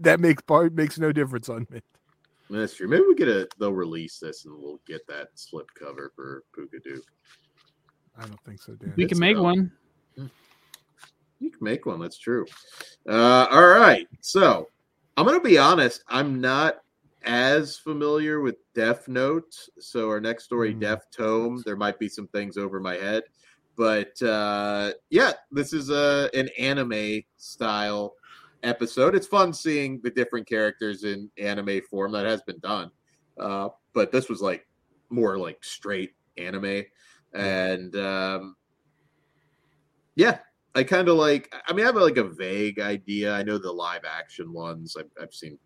That 0.00 0.20
makes 0.20 0.42
part 0.42 0.74
makes 0.74 0.98
no 0.98 1.10
difference 1.12 1.48
on 1.48 1.66
me. 1.70 1.80
That's 2.50 2.74
true. 2.74 2.86
Maybe 2.88 3.04
we 3.08 3.14
get 3.14 3.28
a. 3.28 3.48
They'll 3.58 3.72
release 3.72 4.18
this 4.18 4.44
and 4.44 4.54
we'll 4.58 4.80
get 4.86 5.06
that 5.08 5.28
slip 5.36 5.68
cover 5.78 6.12
for 6.14 6.42
Pookadook. 6.56 7.00
I 8.18 8.26
don't 8.26 8.40
think 8.44 8.60
so, 8.60 8.74
Dan. 8.74 8.92
We 8.96 9.04
It's 9.04 9.12
can 9.12 9.18
make 9.20 9.36
about- 9.36 9.44
one. 9.44 9.72
You 10.16 11.50
can 11.50 11.62
make 11.64 11.86
one. 11.86 11.98
That's 12.00 12.18
true. 12.18 12.44
Uh, 13.08 13.46
all 13.50 13.68
right. 13.68 14.06
So 14.20 14.68
I'm 15.16 15.24
going 15.26 15.38
to 15.40 15.44
be 15.44 15.56
honest. 15.58 16.04
I'm 16.08 16.40
not 16.40 16.76
as 17.24 17.76
familiar 17.76 18.40
with 18.40 18.56
Death 18.74 19.08
Note. 19.08 19.54
So 19.78 20.08
our 20.08 20.20
next 20.20 20.44
story, 20.44 20.74
Mm. 20.74 20.80
Death 20.80 21.06
Tome, 21.10 21.62
there 21.64 21.76
might 21.76 21.98
be 21.98 22.08
some 22.08 22.28
things 22.28 22.56
over 22.56 22.80
my 22.80 22.94
head. 22.94 23.24
But 23.76 24.20
uh, 24.22 24.92
yeah, 25.10 25.32
this 25.50 25.72
is 25.72 25.90
a 25.90 26.30
an 26.34 26.48
anime 26.58 27.22
style 27.36 28.14
episode. 28.62 29.14
It's 29.14 29.26
fun 29.26 29.52
seeing 29.52 30.00
the 30.02 30.10
different 30.10 30.46
characters 30.46 31.04
in 31.04 31.30
anime 31.38 31.80
form. 31.90 32.12
That 32.12 32.26
has 32.26 32.42
been 32.42 32.58
done. 32.58 32.90
Uh, 33.38 33.70
but 33.94 34.12
this 34.12 34.28
was 34.28 34.42
like 34.42 34.66
more 35.10 35.38
like 35.38 35.64
straight 35.64 36.12
anime. 36.36 36.84
And 37.34 37.96
um, 37.96 38.56
yeah, 40.16 40.38
I 40.74 40.84
kind 40.84 41.08
of 41.08 41.16
like. 41.16 41.54
I 41.66 41.72
mean, 41.72 41.84
I 41.84 41.88
have 41.88 41.96
like 41.96 42.18
a 42.18 42.24
vague 42.24 42.78
idea. 42.78 43.32
I 43.32 43.42
know 43.42 43.58
the 43.58 43.72
live 43.72 44.02
action 44.04 44.52
ones. 44.52 44.96
I've, 44.98 45.10
I've 45.20 45.34
seen 45.34 45.58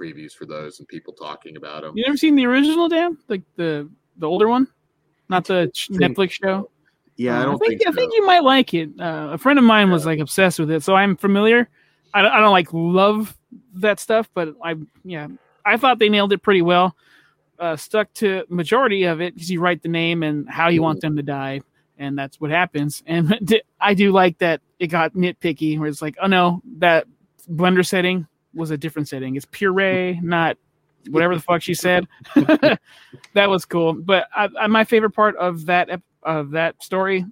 previews 0.00 0.32
for 0.32 0.46
those 0.46 0.78
and 0.78 0.88
people 0.88 1.12
talking 1.12 1.56
about 1.56 1.82
them. 1.82 1.96
You 1.96 2.04
never 2.04 2.16
seen 2.16 2.34
the 2.36 2.46
original, 2.46 2.88
Dan? 2.88 3.18
Like 3.28 3.42
the 3.56 3.88
the 4.16 4.26
older 4.26 4.48
one, 4.48 4.66
not 5.28 5.44
the 5.44 5.70
think 5.74 6.00
Netflix 6.00 6.30
show. 6.32 6.70
Yeah, 7.16 7.38
I 7.38 7.42
Uh, 7.42 7.44
don't 7.46 7.58
think, 7.58 7.78
think. 7.82 7.88
I 7.88 7.92
think 7.92 8.14
you 8.14 8.24
might 8.24 8.42
like 8.42 8.72
it. 8.74 8.88
Uh, 8.98 9.30
a 9.32 9.38
friend 9.38 9.58
of 9.58 9.64
mine 9.64 9.90
was 9.90 10.06
like 10.06 10.18
obsessed 10.20 10.58
with 10.58 10.70
it, 10.70 10.82
so 10.82 10.94
I'm 10.94 11.16
familiar. 11.16 11.68
I 12.14 12.22
don't, 12.22 12.32
I 12.32 12.40
don't 12.40 12.52
like 12.52 12.68
love 12.72 13.36
that 13.74 14.00
stuff, 14.00 14.28
but 14.34 14.54
I 14.64 14.76
yeah, 15.04 15.28
I 15.64 15.76
thought 15.76 15.98
they 15.98 16.08
nailed 16.08 16.32
it 16.32 16.42
pretty 16.42 16.62
well. 16.62 16.96
Uh, 17.58 17.76
stuck 17.76 18.10
to 18.14 18.44
majority 18.48 19.04
of 19.04 19.20
it 19.20 19.34
because 19.34 19.50
you 19.50 19.60
write 19.60 19.82
the 19.82 19.88
name 19.88 20.22
and 20.22 20.48
how 20.48 20.68
you 20.68 20.80
want 20.80 21.00
them 21.02 21.14
to 21.16 21.22
die, 21.22 21.60
and 21.98 22.18
that's 22.18 22.40
what 22.40 22.50
happens. 22.50 23.02
And 23.06 23.60
I 23.80 23.92
do 23.94 24.12
like 24.12 24.38
that 24.38 24.62
it 24.78 24.86
got 24.86 25.14
nitpicky, 25.14 25.78
where 25.78 25.88
it's 25.88 26.00
like, 26.00 26.16
oh 26.22 26.26
no, 26.26 26.62
that 26.78 27.06
blender 27.50 27.86
setting 27.86 28.26
was 28.54 28.70
a 28.70 28.78
different 28.78 29.08
setting. 29.08 29.36
It's 29.36 29.46
puree, 29.46 30.20
not 30.22 30.56
whatever 31.08 31.34
the 31.34 31.40
fuck 31.40 31.62
she 31.62 31.74
said. 31.74 32.06
that 32.34 32.78
was 33.34 33.64
cool. 33.64 33.94
But 33.94 34.28
I, 34.34 34.48
I, 34.58 34.66
my 34.66 34.84
favorite 34.84 35.12
part 35.12 35.36
of 35.36 35.66
that 35.66 36.02
of 36.22 36.50
that 36.50 36.82
story 36.82 37.24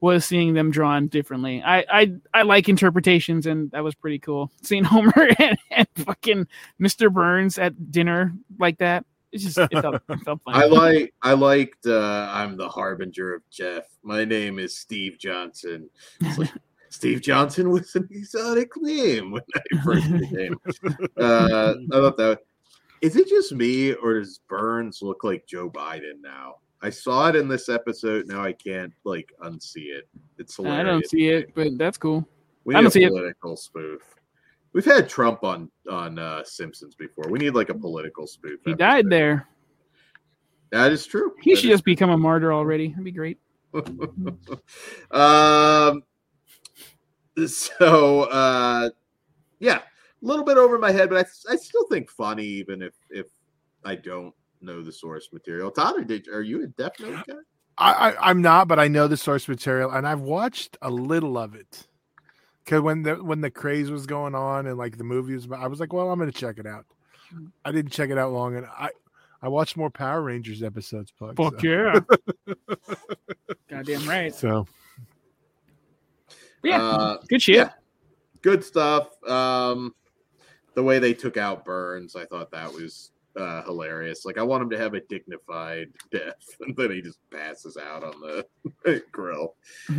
was 0.00 0.24
seeing 0.24 0.52
them 0.52 0.70
drawn 0.70 1.08
differently. 1.08 1.62
I 1.62 1.84
I, 1.88 2.12
I 2.34 2.42
like 2.42 2.68
interpretations, 2.68 3.46
and 3.46 3.70
that 3.70 3.82
was 3.82 3.94
pretty 3.94 4.18
cool. 4.18 4.50
Seeing 4.62 4.84
Homer 4.84 5.28
and, 5.38 5.58
and 5.70 5.88
fucking 5.96 6.46
Mr. 6.80 7.12
Burns 7.12 7.58
at 7.58 7.90
dinner 7.90 8.34
like 8.58 8.78
that. 8.78 9.04
It's 9.32 9.42
just 9.42 9.58
it 9.58 9.82
felt, 9.82 9.96
it 9.96 10.20
felt 10.20 10.40
funny. 10.44 10.62
I 10.62 10.66
like. 10.66 11.14
I 11.22 11.32
liked. 11.32 11.86
Uh, 11.86 12.28
I'm 12.30 12.56
the 12.56 12.68
harbinger 12.68 13.34
of 13.34 13.42
Jeff. 13.50 13.84
My 14.02 14.24
name 14.24 14.58
is 14.58 14.76
Steve 14.78 15.18
Johnson. 15.18 15.90
Like, 16.38 16.52
Steve 16.94 17.20
Johnson 17.22 17.70
was 17.70 17.92
an 17.96 18.08
exotic 18.12 18.70
name 18.76 19.32
when 19.32 19.42
I 19.56 19.82
first 19.82 20.10
became. 20.12 20.56
Uh, 21.18 21.74
I 21.92 21.96
thought 21.96 22.16
that. 22.18 22.38
Is 23.02 23.16
it 23.16 23.28
just 23.28 23.52
me, 23.52 23.94
or 23.94 24.14
does 24.20 24.38
Burns 24.48 25.00
look 25.02 25.24
like 25.24 25.44
Joe 25.46 25.68
Biden 25.68 26.20
now? 26.22 26.56
I 26.82 26.90
saw 26.90 27.28
it 27.28 27.34
in 27.36 27.48
this 27.48 27.68
episode. 27.68 28.28
Now 28.28 28.42
I 28.44 28.52
can't 28.52 28.92
like 29.04 29.32
unsee 29.42 29.86
it. 29.96 30.08
It's 30.38 30.54
hilarious. 30.54 30.80
I 30.80 30.82
don't 30.84 31.06
see 31.08 31.28
it, 31.28 31.52
but 31.54 31.76
that's 31.78 31.98
cool. 31.98 32.26
We 32.64 32.74
I 32.74 32.78
need 32.78 32.82
don't 32.84 32.88
a 32.88 32.90
see 32.92 33.04
it. 33.04 33.08
political 33.10 33.56
spoof. 33.56 34.02
We've 34.72 34.84
had 34.84 35.08
Trump 35.08 35.42
on 35.42 35.70
on 35.90 36.18
uh, 36.20 36.44
Simpsons 36.44 36.94
before. 36.94 37.24
We 37.28 37.40
need 37.40 37.54
like 37.56 37.70
a 37.70 37.74
political 37.74 38.26
spoof. 38.28 38.60
He 38.64 38.70
episode. 38.72 38.78
died 38.78 39.10
there. 39.10 39.48
That 40.70 40.92
is 40.92 41.04
true. 41.06 41.32
He 41.42 41.54
That 41.54 41.60
should 41.60 41.70
is 41.70 41.74
just 41.74 41.84
become 41.84 42.10
a 42.10 42.16
martyr 42.18 42.52
already. 42.52 42.88
That'd 42.90 43.04
be 43.04 43.10
great. 43.10 43.38
um 45.10 46.02
so 47.48 48.22
uh 48.24 48.90
yeah 49.58 49.78
a 49.78 49.82
little 50.26 50.44
bit 50.44 50.56
over 50.56 50.78
my 50.78 50.90
head 50.92 51.08
but 51.10 51.26
i, 51.26 51.52
I 51.52 51.56
still 51.56 51.86
think 51.88 52.10
funny 52.10 52.44
even 52.44 52.82
if 52.82 52.94
if 53.10 53.26
i 53.84 53.94
don't 53.94 54.34
know 54.60 54.82
the 54.82 54.92
source 54.92 55.28
material 55.32 55.70
todd 55.70 55.98
or 55.98 56.04
did 56.04 56.28
are 56.28 56.42
you 56.42 56.62
a 56.64 56.66
Death 56.66 57.00
Note 57.00 57.26
guy 57.26 57.34
I, 57.76 58.10
I 58.10 58.30
I'm 58.30 58.40
not, 58.40 58.68
but 58.68 58.78
I 58.78 58.88
know 58.88 59.08
the 59.08 59.16
source 59.16 59.48
material, 59.48 59.90
and 59.90 60.06
I've 60.06 60.20
watched 60.20 60.76
a 60.80 60.90
little 60.90 61.36
of 61.36 61.54
it. 61.54 61.88
Cause 62.66 62.80
when 62.80 63.02
the 63.02 63.16
when 63.16 63.42
the 63.42 63.50
craze 63.50 63.90
was 63.90 64.06
going 64.06 64.34
on 64.34 64.66
and 64.66 64.78
like 64.78 64.96
the 64.96 65.04
movie 65.04 65.34
was, 65.34 65.44
about, 65.44 65.60
I 65.60 65.66
was 65.66 65.80
like, 65.80 65.92
well, 65.92 66.10
I'm 66.10 66.18
gonna 66.18 66.32
check 66.32 66.58
it 66.58 66.66
out. 66.66 66.86
I 67.64 67.72
didn't 67.72 67.90
check 67.92 68.08
it 68.08 68.16
out 68.16 68.32
long, 68.32 68.56
and 68.56 68.64
I 68.66 68.88
I 69.42 69.48
watched 69.48 69.76
more 69.76 69.90
Power 69.90 70.22
Rangers 70.22 70.62
episodes. 70.62 71.10
Plug, 71.10 71.36
Fuck 71.36 71.60
so. 71.60 71.66
yeah. 71.66 72.54
Goddamn 73.68 74.08
right. 74.08 74.34
So 74.34 74.66
Yeah, 76.64 76.82
Uh, 76.82 77.16
good 77.28 77.42
shit. 77.42 77.56
yeah. 77.56 77.70
good 78.42 78.64
stuff. 78.64 79.10
Um 79.28 79.94
the 80.74 80.82
way 80.82 80.98
they 80.98 81.14
took 81.14 81.36
out 81.36 81.64
burns 81.64 82.16
i 82.16 82.24
thought 82.24 82.50
that 82.50 82.72
was 82.72 83.12
uh 83.36 83.62
hilarious. 83.62 84.24
Like 84.24 84.38
i 84.38 84.42
want 84.42 84.62
him 84.62 84.70
to 84.70 84.78
have 84.78 84.94
a 84.94 85.00
dignified 85.02 85.88
death 86.10 86.44
and 86.60 86.74
then 86.76 86.90
he 86.90 87.00
just 87.00 87.18
passes 87.30 87.76
out 87.76 88.02
on 88.02 88.20
the 88.20 89.02
grill. 89.12 89.54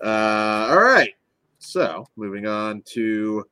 Uh 0.00 0.68
all 0.70 0.80
right. 0.80 1.14
So 1.58 2.06
moving 2.16 2.46
on 2.46 2.82
to 2.92 3.44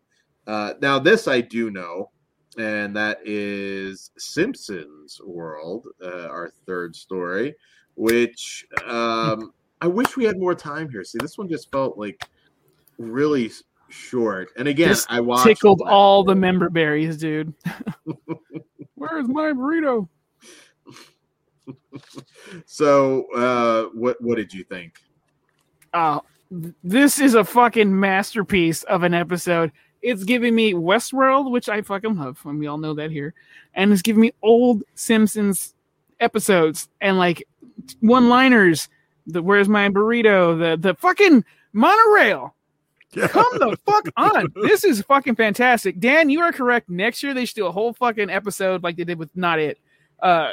uh 0.46 0.74
now 0.80 0.96
this 0.98 1.26
i 1.26 1.40
do 1.40 1.70
know 1.72 2.10
and 2.56 2.94
that 2.96 3.18
is 3.24 4.12
simpsons 4.16 5.20
world 5.24 5.88
uh, 6.02 6.28
our 6.28 6.50
third 6.66 6.94
story 6.94 7.52
which 7.96 8.64
um 8.86 9.52
i 9.80 9.88
wish 9.88 10.16
we 10.16 10.24
had 10.24 10.38
more 10.38 10.54
time 10.54 10.88
here. 10.88 11.02
See 11.02 11.18
this 11.20 11.36
one 11.36 11.48
just 11.48 11.70
felt 11.72 11.98
like 11.98 12.24
really 12.98 13.50
short. 13.88 14.50
And 14.56 14.68
again, 14.68 14.88
This 14.88 15.06
I 15.08 15.20
watched 15.20 15.46
Tickled 15.46 15.82
all 15.82 16.24
the 16.24 16.34
member 16.34 16.68
berries, 16.70 17.16
dude. 17.16 17.52
Where's 18.94 19.28
my 19.28 19.52
burrito? 19.52 20.08
So, 22.66 23.26
uh, 23.34 23.84
what 23.92 24.20
what 24.20 24.36
did 24.36 24.52
you 24.54 24.62
think? 24.64 25.00
Oh, 25.94 26.22
this 26.84 27.18
is 27.18 27.34
a 27.34 27.44
fucking 27.44 27.98
masterpiece 27.98 28.82
of 28.84 29.02
an 29.02 29.14
episode. 29.14 29.72
It's 30.02 30.24
giving 30.24 30.54
me 30.54 30.74
Westworld, 30.74 31.50
which 31.50 31.68
I 31.68 31.82
fucking 31.82 32.16
love, 32.16 32.40
and 32.44 32.58
we 32.60 32.66
all 32.66 32.78
know 32.78 32.94
that 32.94 33.10
here, 33.10 33.34
and 33.74 33.92
it's 33.92 34.02
giving 34.02 34.20
me 34.20 34.32
old 34.42 34.84
Simpsons 34.94 35.74
episodes 36.20 36.88
and 37.00 37.18
like 37.18 37.42
one-liners. 38.00 38.88
The 39.26 39.42
"Where's 39.42 39.68
my 39.68 39.88
burrito?" 39.88 40.58
The 40.58 40.76
the 40.76 40.94
fucking 40.94 41.44
monorail. 41.72 42.54
Come 43.14 43.58
the 43.58 43.76
fuck 43.86 44.08
on! 44.16 44.52
This 44.54 44.84
is 44.84 45.02
fucking 45.02 45.36
fantastic. 45.36 46.00
Dan, 46.00 46.28
you 46.28 46.40
are 46.40 46.52
correct. 46.52 46.88
Next 46.88 47.22
year 47.22 47.34
they 47.34 47.44
should 47.44 47.56
do 47.56 47.66
a 47.66 47.72
whole 47.72 47.92
fucking 47.92 48.30
episode 48.30 48.82
like 48.82 48.96
they 48.96 49.04
did 49.04 49.18
with 49.18 49.34
Not 49.36 49.58
It. 49.58 49.78
Uh, 50.20 50.52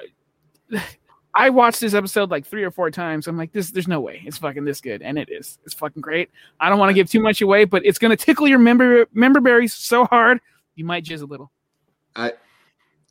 I 1.33 1.49
watched 1.49 1.79
this 1.79 1.95
episode 1.95 2.29
like 2.29 2.45
three 2.45 2.63
or 2.63 2.71
four 2.71 2.91
times. 2.91 3.27
I'm 3.27 3.37
like, 3.37 3.51
this, 3.51 3.71
there's 3.71 3.87
no 3.87 3.99
way 3.99 4.21
it's 4.25 4.37
fucking 4.37 4.65
this 4.65 4.81
good, 4.81 5.01
and 5.01 5.17
it 5.17 5.29
is. 5.31 5.57
It's 5.65 5.73
fucking 5.73 6.01
great. 6.01 6.29
I 6.59 6.69
don't 6.69 6.79
want 6.79 6.89
to 6.89 6.93
give 6.93 7.09
too 7.09 7.21
much 7.21 7.41
away, 7.41 7.65
but 7.65 7.85
it's 7.85 7.97
gonna 7.97 8.15
tickle 8.15 8.47
your 8.47 8.59
member 8.59 9.07
member 9.13 9.39
berries 9.39 9.73
so 9.73 10.05
hard 10.05 10.39
you 10.75 10.85
might 10.85 11.05
jizz 11.05 11.21
a 11.21 11.25
little. 11.25 11.51
I 12.15 12.33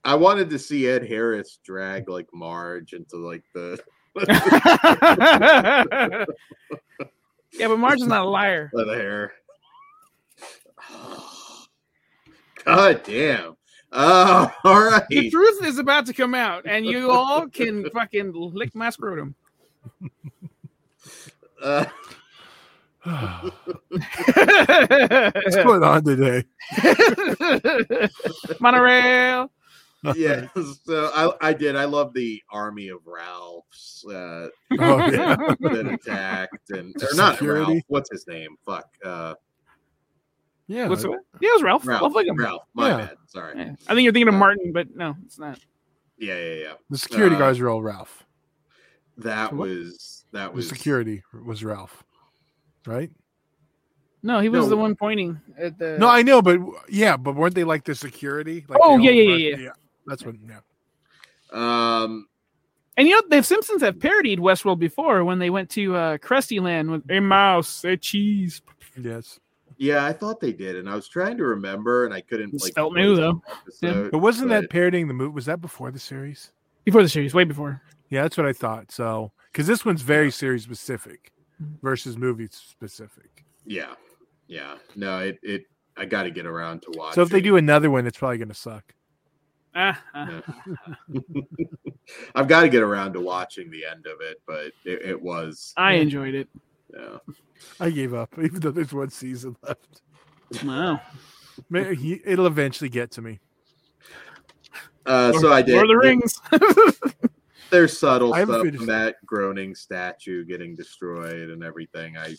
I 0.05 0.15
wanted 0.15 0.51
to 0.51 0.59
see 0.59 0.89
Ed 0.89 1.07
Harris 1.07 1.59
drag 1.65 2.09
like 2.09 2.29
Marge 2.33 2.93
into 2.93 3.17
like 3.17 3.43
the 3.55 3.79
yeah, 7.53 7.69
but 7.69 7.79
Marge 7.79 8.01
is 8.01 8.07
not 8.07 8.23
a 8.23 8.29
liar. 8.29 8.71
the 8.73 8.85
hair. 8.85 9.33
God 12.65 13.03
damn. 13.05 13.57
Uh, 13.93 14.49
all 14.65 14.83
right. 14.83 15.07
The 15.09 15.31
truth 15.31 15.65
is 15.65 15.79
about 15.79 16.07
to 16.07 16.15
come 16.15 16.35
out, 16.35 16.65
and 16.67 16.85
you 16.87 17.11
all 17.11 17.49
can 17.49 17.89
fucking 17.95 18.33
lick 18.33 18.75
my 18.75 18.91
scrotum. 18.91 19.35
Uh, 21.63 21.85
What's 23.05 23.51
going 25.57 25.83
on 25.83 26.05
today? 26.05 26.45
Monorail. 28.61 29.51
yeah. 30.17 30.49
So 30.85 31.11
I, 31.15 31.51
I 31.51 31.53
did. 31.53 31.77
I 31.77 31.85
love 31.85 32.13
the 32.13 32.43
army 32.51 32.89
of 32.89 33.01
Ralphs 33.07 34.05
uh, 34.09 34.11
Oh, 34.11 34.49
yeah. 35.11 35.37
that 35.61 35.99
attacked 36.03 36.71
and 36.71 36.95
or 37.03 37.15
not 37.15 37.41
Ralph. 37.41 37.79
What's 37.89 38.11
his 38.11 38.27
name? 38.27 38.57
Fuck. 38.67 38.87
Uh, 39.05 39.35
Yeah. 40.67 40.89
What's 40.89 41.03
the, 41.03 41.11
yeah, 41.41 41.51
it 41.51 41.53
was 41.55 41.63
Ralph. 41.63 41.87
Ralph. 41.87 42.01
Ralph 42.03 42.15
Wiggum. 42.15 42.37
Ralph. 42.39 42.63
My 42.75 42.89
Yeah. 42.89 42.97
bad. 42.97 43.17
Sorry. 43.27 43.59
Yeah. 43.59 43.73
I 43.87 43.95
think 43.95 44.03
you're 44.05 44.13
thinking 44.13 44.29
of 44.29 44.35
Martin, 44.35 44.73
but 44.73 44.95
no, 44.97 45.15
it's 45.25 45.39
not. 45.39 45.59
Yeah, 46.19 46.37
yeah, 46.37 46.55
yeah. 46.55 46.73
the 46.91 46.99
security 46.99 47.37
Uh, 47.37 47.39
guys 47.41 47.61
are 47.61 47.69
all 47.69 47.83
Ralph. 47.83 48.25
That 49.19 49.53
What? 49.53 49.69
was 49.69 50.25
that 50.33 50.55
The 50.55 50.63
security 50.63 51.23
was 51.45 51.63
Ralph, 51.63 52.03
right? 52.87 53.11
No, 54.25 54.39
he 54.41 54.49
was 54.49 54.65
No. 54.65 54.71
the 54.71 54.77
one 54.77 54.95
pointing 54.97 55.41
at 55.59 55.79
the. 55.79 55.99
No, 55.99 56.09
I 56.09 56.23
know, 56.23 56.41
but 56.43 56.59
yeah, 56.89 57.17
but 57.17 57.35
weren't 57.35 57.55
they 57.55 57.65
like 57.65 57.85
the 57.85 57.95
security? 57.95 58.65
Like 58.69 58.79
Oh, 58.83 58.97
they 58.99 59.05
yeah, 59.05 59.11
yeah, 59.11 59.57
yeah, 59.57 59.71
That's 60.07 60.25
what. 60.25 60.35
Yeah. 60.49 60.59
Um, 61.53 62.27
And 62.97 63.09
you 63.09 63.15
know, 63.15 63.23
the 63.29 63.43
Simpsons 63.43 63.83
have 63.83 63.99
parodied 63.99 64.39
Westworld 64.39 64.79
before 64.79 65.25
when 65.25 65.39
they 65.39 65.51
went 65.51 65.71
to 65.71 65.97
uh, 65.97 66.19
Krusty 66.19 66.61
Land 66.61 66.91
with 66.91 67.11
a 67.11 67.21
mouse, 67.21 67.85
a 67.85 67.97
cheese. 67.97 68.61
Yes. 69.01 69.41
yeah, 69.79 70.05
I 70.05 70.13
thought 70.13 70.41
they 70.41 70.53
did, 70.53 70.77
and 70.77 70.89
I 70.89 70.95
was 70.95 71.09
trying 71.09 71.39
to 71.39 71.45
remember, 71.45 72.05
and 72.05 72.13
I 72.13 72.21
couldn't. 72.21 72.53
It's 72.55 72.65
Like, 72.65 72.73
spelt 72.73 72.95
new, 72.95 73.17
though. 73.17 73.43
the 73.47 73.53
episode, 73.89 74.11
But 74.13 74.19
wasn't 74.19 74.51
but- 74.51 74.63
that 74.63 74.71
parodying 74.71 75.09
the 75.09 75.15
movie? 75.15 75.33
Was 75.35 75.47
that 75.47 75.61
before 75.61 75.91
the 75.91 75.99
series? 75.99 76.53
Before 76.85 77.03
the 77.03 77.09
series, 77.09 77.33
way 77.33 77.45
before. 77.45 77.81
Yeah, 78.11 78.23
that's 78.23 78.37
what 78.37 78.45
I 78.47 78.53
thought. 78.53 78.91
So, 78.93 79.33
because 79.51 79.67
this 79.67 79.85
one's 79.85 80.03
very 80.03 80.31
series 80.31 80.65
specific 80.65 81.33
versus 81.83 82.19
movie 82.19 82.49
specific. 82.51 83.45
Yeah, 83.65 83.95
yeah. 84.49 84.75
No, 84.97 85.21
it 85.21 85.39
it. 85.43 85.65
I 85.97 86.05
got 86.07 86.25
to 86.25 86.31
get 86.31 86.45
around 86.47 86.83
to 86.83 86.91
watch. 86.99 87.15
So 87.15 87.23
if 87.23 87.29
they 87.31 87.41
do 87.41 87.57
another 87.57 87.91
one, 87.91 88.07
it's 88.07 88.19
probably 88.19 88.39
going 88.39 88.49
to 88.49 88.55
suck. 88.55 88.95
I've 89.75 90.43
got 92.49 92.63
to 92.63 92.69
get 92.69 92.83
around 92.83 93.15
to 93.15 93.21
watching 93.21 93.71
the 93.71 93.85
end 93.85 94.07
of 94.07 94.21
it, 94.21 94.43
but 94.47 94.73
it, 94.85 95.03
it 95.03 95.21
was. 95.21 95.73
I 95.77 95.95
enjoyed 95.95 96.35
it. 96.35 96.49
Yeah. 96.93 97.19
I 97.81 97.91
gave 97.91 98.15
up, 98.15 98.35
even 98.43 98.61
though 98.61 98.71
there's 98.71 98.93
one 98.93 99.11
season 99.11 99.57
left. 99.63 100.03
Wow. 100.65 101.01
It'll 101.73 102.47
eventually 102.47 102.91
get 102.91 103.11
to 103.13 103.23
me. 103.23 103.41
Uh, 105.07 105.33
so 105.39 105.53
I 105.53 105.63
did. 105.63 105.75
Lord 105.75 105.85
of 105.85 105.89
the 105.89 105.97
Rings. 105.97 106.41
There's 107.71 107.99
subtle 107.99 108.35
I 108.35 108.41
haven't 108.41 108.61
stuff 108.61 108.77
from 108.77 108.87
that 108.87 109.17
groaning 109.25 109.75
statue 109.75 110.45
getting 110.45 110.77
destroyed 110.77 111.49
and 111.49 111.65
everything. 111.65 112.19
I 112.19 112.37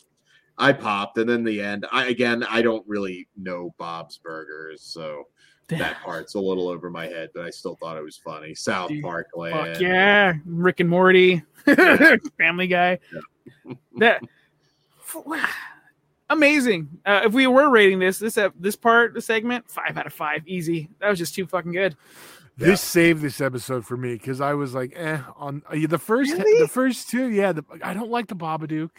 I 0.58 0.72
popped, 0.72 1.18
and 1.18 1.28
then 1.28 1.44
the 1.44 1.60
end. 1.60 1.88
I 1.92 2.06
again, 2.06 2.44
I 2.44 2.62
don't 2.62 2.88
really 2.88 3.28
know 3.36 3.74
Bob's 3.80 4.20
Burgers, 4.20 4.84
so 4.84 5.24
that 5.80 6.02
part's 6.04 6.36
a 6.36 6.40
little 6.40 6.68
over 6.68 6.90
my 6.90 7.06
head, 7.08 7.30
but 7.34 7.46
I 7.46 7.50
still 7.50 7.76
thought 7.76 7.98
it 7.98 8.04
was 8.04 8.18
funny. 8.18 8.54
South 8.54 8.90
Dude, 8.90 9.04
Park 9.04 9.28
Fuck 9.32 9.38
Land. 9.40 9.82
yeah, 9.82 10.34
Rick 10.46 10.80
and 10.82 10.90
Morty, 10.90 11.42
Family 12.38 12.68
Guy. 12.68 13.00
That 13.98 14.22
amazing. 16.30 16.90
Uh, 17.06 17.22
if 17.26 17.34
we 17.34 17.48
were 17.48 17.70
rating 17.70 18.00
this, 18.00 18.20
this 18.20 18.38
ep- 18.38 18.54
this 18.60 18.76
part, 18.76 19.14
the 19.14 19.22
segment, 19.22 19.70
five 19.70 19.98
out 19.98 20.06
of 20.08 20.14
five, 20.14 20.48
easy. 20.48 20.90
That 21.00 21.10
was 21.10 21.20
just 21.20 21.36
too 21.36 21.46
fucking 21.46 21.72
good. 21.72 21.96
Yeah. 22.58 22.68
This 22.68 22.82
saved 22.82 23.22
this 23.22 23.42
episode 23.42 23.86
for 23.86 23.98
me 23.98 24.14
because 24.14 24.40
I 24.40 24.54
was 24.54 24.76
like, 24.76 24.94
eh, 24.96 25.20
on 25.38 25.64
uh, 25.68 25.88
the 25.88 25.98
first, 25.98 26.32
Really? 26.34 26.62
the 26.62 26.68
first 26.68 27.10
two, 27.10 27.30
yeah. 27.32 27.52
The, 27.52 27.64
I 27.82 27.94
don't 27.96 28.12
like 28.12 28.28
the 28.28 28.36
Babadook, 28.36 28.92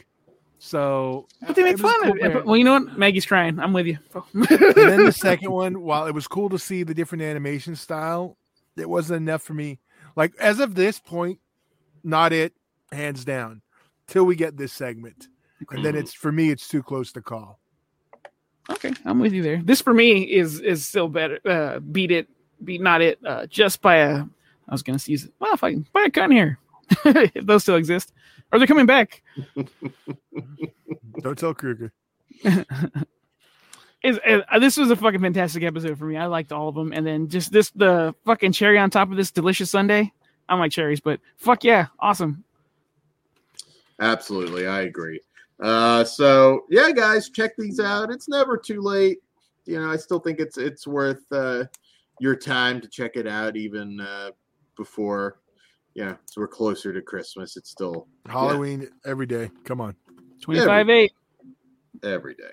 so. 0.64 1.26
But 1.46 1.56
they 1.56 1.62
make 1.62 1.78
fun 1.78 1.92
cool 2.02 2.12
of 2.12 2.16
it. 2.16 2.22
parody. 2.22 2.46
Well, 2.46 2.56
you 2.56 2.64
know 2.64 2.72
what? 2.72 2.98
Maggie's 2.98 3.26
trying. 3.26 3.60
I'm 3.60 3.74
with 3.74 3.86
you. 3.86 3.98
and 4.32 4.74
then 4.74 5.04
the 5.04 5.12
second 5.12 5.50
one, 5.52 5.82
while 5.82 6.06
it 6.06 6.14
was 6.14 6.26
cool 6.26 6.48
to 6.48 6.58
see 6.58 6.82
the 6.82 6.94
different 6.94 7.22
animation 7.22 7.76
style, 7.76 8.38
it 8.76 8.88
wasn't 8.88 9.18
enough 9.18 9.42
for 9.42 9.52
me. 9.52 9.78
Like 10.16 10.34
as 10.40 10.60
of 10.60 10.74
this 10.74 10.98
point, 10.98 11.38
not 12.02 12.32
it, 12.32 12.54
hands 12.92 13.24
down, 13.26 13.60
till 14.06 14.24
we 14.24 14.36
get 14.36 14.56
this 14.56 14.72
segment, 14.72 15.28
and 15.70 15.84
then 15.84 15.94
it's 15.94 16.14
for 16.14 16.32
me, 16.32 16.50
it's 16.50 16.66
too 16.66 16.82
close 16.82 17.12
to 17.12 17.20
call. 17.20 17.60
Okay, 18.70 18.92
I'm 19.04 19.18
with 19.18 19.34
you 19.34 19.42
there. 19.42 19.60
This 19.62 19.82
for 19.82 19.92
me 19.92 20.22
is 20.22 20.60
is 20.60 20.84
still 20.84 21.08
better. 21.08 21.40
Uh, 21.44 21.80
beat 21.80 22.10
it, 22.10 22.26
beat 22.64 22.80
not 22.80 23.02
it. 23.02 23.18
Uh, 23.24 23.46
just 23.46 23.82
by 23.82 23.96
a. 23.96 24.24
I 24.66 24.72
was 24.72 24.82
gonna 24.82 24.98
use 25.04 25.24
it. 25.24 25.32
Well, 25.38 25.52
if 25.52 25.62
I 25.62 25.72
can 25.72 25.86
buy 25.92 26.04
a 26.04 26.10
gun 26.10 26.30
here, 26.30 26.58
if 27.04 27.44
those 27.44 27.64
still 27.64 27.76
exist, 27.76 28.14
or 28.52 28.58
they're 28.58 28.68
coming 28.68 28.86
back. 28.86 29.22
Don't 31.20 31.38
tell 31.38 31.54
Kruger. 31.54 31.92
Is 34.04 34.18
uh, 34.26 34.58
this 34.58 34.76
was 34.76 34.90
a 34.90 34.96
fucking 34.96 35.22
fantastic 35.22 35.62
episode 35.62 35.98
for 35.98 36.04
me. 36.04 36.18
I 36.18 36.26
liked 36.26 36.52
all 36.52 36.68
of 36.68 36.74
them, 36.74 36.92
and 36.92 37.06
then 37.06 37.28
just 37.28 37.50
this 37.50 37.70
the 37.70 38.14
fucking 38.26 38.52
cherry 38.52 38.78
on 38.78 38.90
top 38.90 39.10
of 39.10 39.16
this 39.16 39.30
delicious 39.30 39.70
sundae. 39.70 40.02
I 40.02 40.52
don't 40.52 40.60
like 40.60 40.72
cherries, 40.72 41.00
but 41.00 41.20
fuck 41.38 41.64
yeah, 41.64 41.86
awesome. 41.98 42.44
Absolutely, 43.98 44.66
I 44.66 44.82
agree. 44.82 45.20
Uh, 45.58 46.04
so 46.04 46.64
yeah, 46.68 46.90
guys, 46.92 47.30
check 47.30 47.52
these 47.56 47.80
out. 47.80 48.10
It's 48.10 48.28
never 48.28 48.58
too 48.58 48.82
late. 48.82 49.20
You 49.64 49.80
know, 49.80 49.90
I 49.90 49.96
still 49.96 50.18
think 50.18 50.38
it's 50.38 50.58
it's 50.58 50.86
worth 50.86 51.24
uh, 51.32 51.64
your 52.20 52.36
time 52.36 52.82
to 52.82 52.88
check 52.88 53.16
it 53.16 53.26
out, 53.26 53.56
even 53.56 54.00
uh, 54.00 54.32
before. 54.76 55.38
Yeah, 55.94 56.16
so 56.26 56.40
we're 56.40 56.48
closer 56.48 56.92
to 56.92 57.00
Christmas. 57.00 57.56
It's 57.56 57.70
still 57.70 58.08
Halloween 58.26 58.88
every 59.06 59.26
day. 59.26 59.50
Come 59.64 59.80
on. 59.80 59.94
Twenty 60.40 60.60
five 60.60 60.90
eight. 60.90 61.12
every 62.02 62.34
day. 62.34 62.50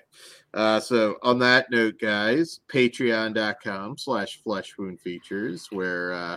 Uh, 0.54 0.78
so 0.78 1.16
on 1.22 1.38
that 1.40 1.70
note, 1.70 1.98
guys, 2.00 2.60
patreon.com 2.68 3.98
slash 3.98 4.40
flesh 4.42 4.74
wound 4.78 5.00
features, 5.00 5.66
where 5.72 6.12
uh, 6.12 6.36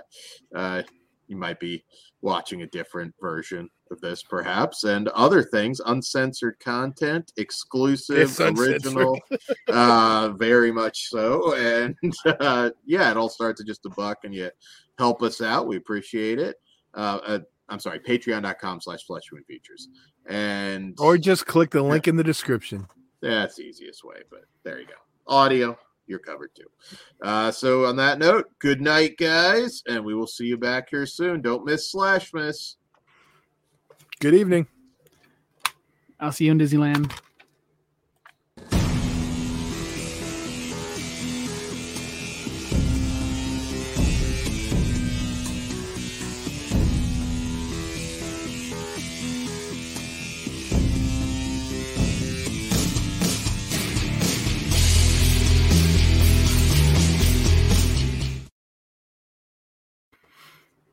uh, 0.56 0.82
you 1.28 1.36
might 1.38 1.60
be 1.60 1.84
watching 2.22 2.64
a 2.64 2.68
different 2.68 3.14
version 3.22 3.70
of 3.92 4.02
this 4.02 4.24
perhaps, 4.24 4.84
and 4.84 5.08
other 5.10 5.44
things, 5.44 5.80
uncensored 5.86 6.60
content, 6.60 7.32
exclusive, 7.38 8.40
original, 8.40 9.20
uh, 9.68 10.30
very 10.38 10.72
much 10.72 11.10
so. 11.10 11.54
And 11.56 11.96
uh, 12.40 12.72
yeah, 12.86 13.12
it 13.12 13.18
all 13.18 13.30
starts 13.30 13.62
at 13.62 13.68
just 13.68 13.86
a 13.86 13.90
buck 13.90 14.20
and 14.24 14.34
you 14.34 14.50
help 14.98 15.22
us 15.22 15.42
out. 15.42 15.68
We 15.68 15.78
appreciate 15.78 16.40
it. 16.40 16.58
Uh, 16.96 17.20
uh, 17.26 17.40
I'm 17.70 17.80
sorry, 17.80 18.00
patreon.com 18.00 18.82
slash 18.82 19.04
flesh 19.06 19.24
wound 19.32 19.46
features. 19.48 19.90
And 20.28 20.96
Or 21.00 21.18
just 21.18 21.46
click 21.46 21.72
the 21.72 21.82
link 21.84 22.08
in 22.08 22.16
the 22.16 22.24
description. 22.24 22.88
that's 23.22 23.56
the 23.56 23.64
easiest 23.64 24.04
way, 24.04 24.18
but 24.30 24.42
there 24.64 24.80
you 24.80 24.88
go. 24.88 24.94
Audio, 25.28 25.78
you're 26.08 26.20
covered 26.20 26.52
too. 26.56 26.68
Uh, 27.24 27.52
so 27.52 27.86
on 27.86 27.96
that 27.98 28.20
note, 28.20 28.46
good 28.60 28.82
night, 28.82 29.18
guys, 29.18 29.82
and 29.88 30.04
we 30.06 30.14
will 30.16 30.28
see 30.28 30.46
you 30.46 30.58
back 30.58 30.90
here 30.90 31.06
soon. 31.06 31.42
Don't 31.42 31.66
miss 31.66 31.92
Slash 31.92 32.34
Miss. 32.34 32.78
Good 34.20 34.34
evening. 34.36 34.68
I'll 36.20 36.32
see 36.32 36.46
you 36.46 36.52
in 36.52 36.60
Disneyland. 36.60 37.12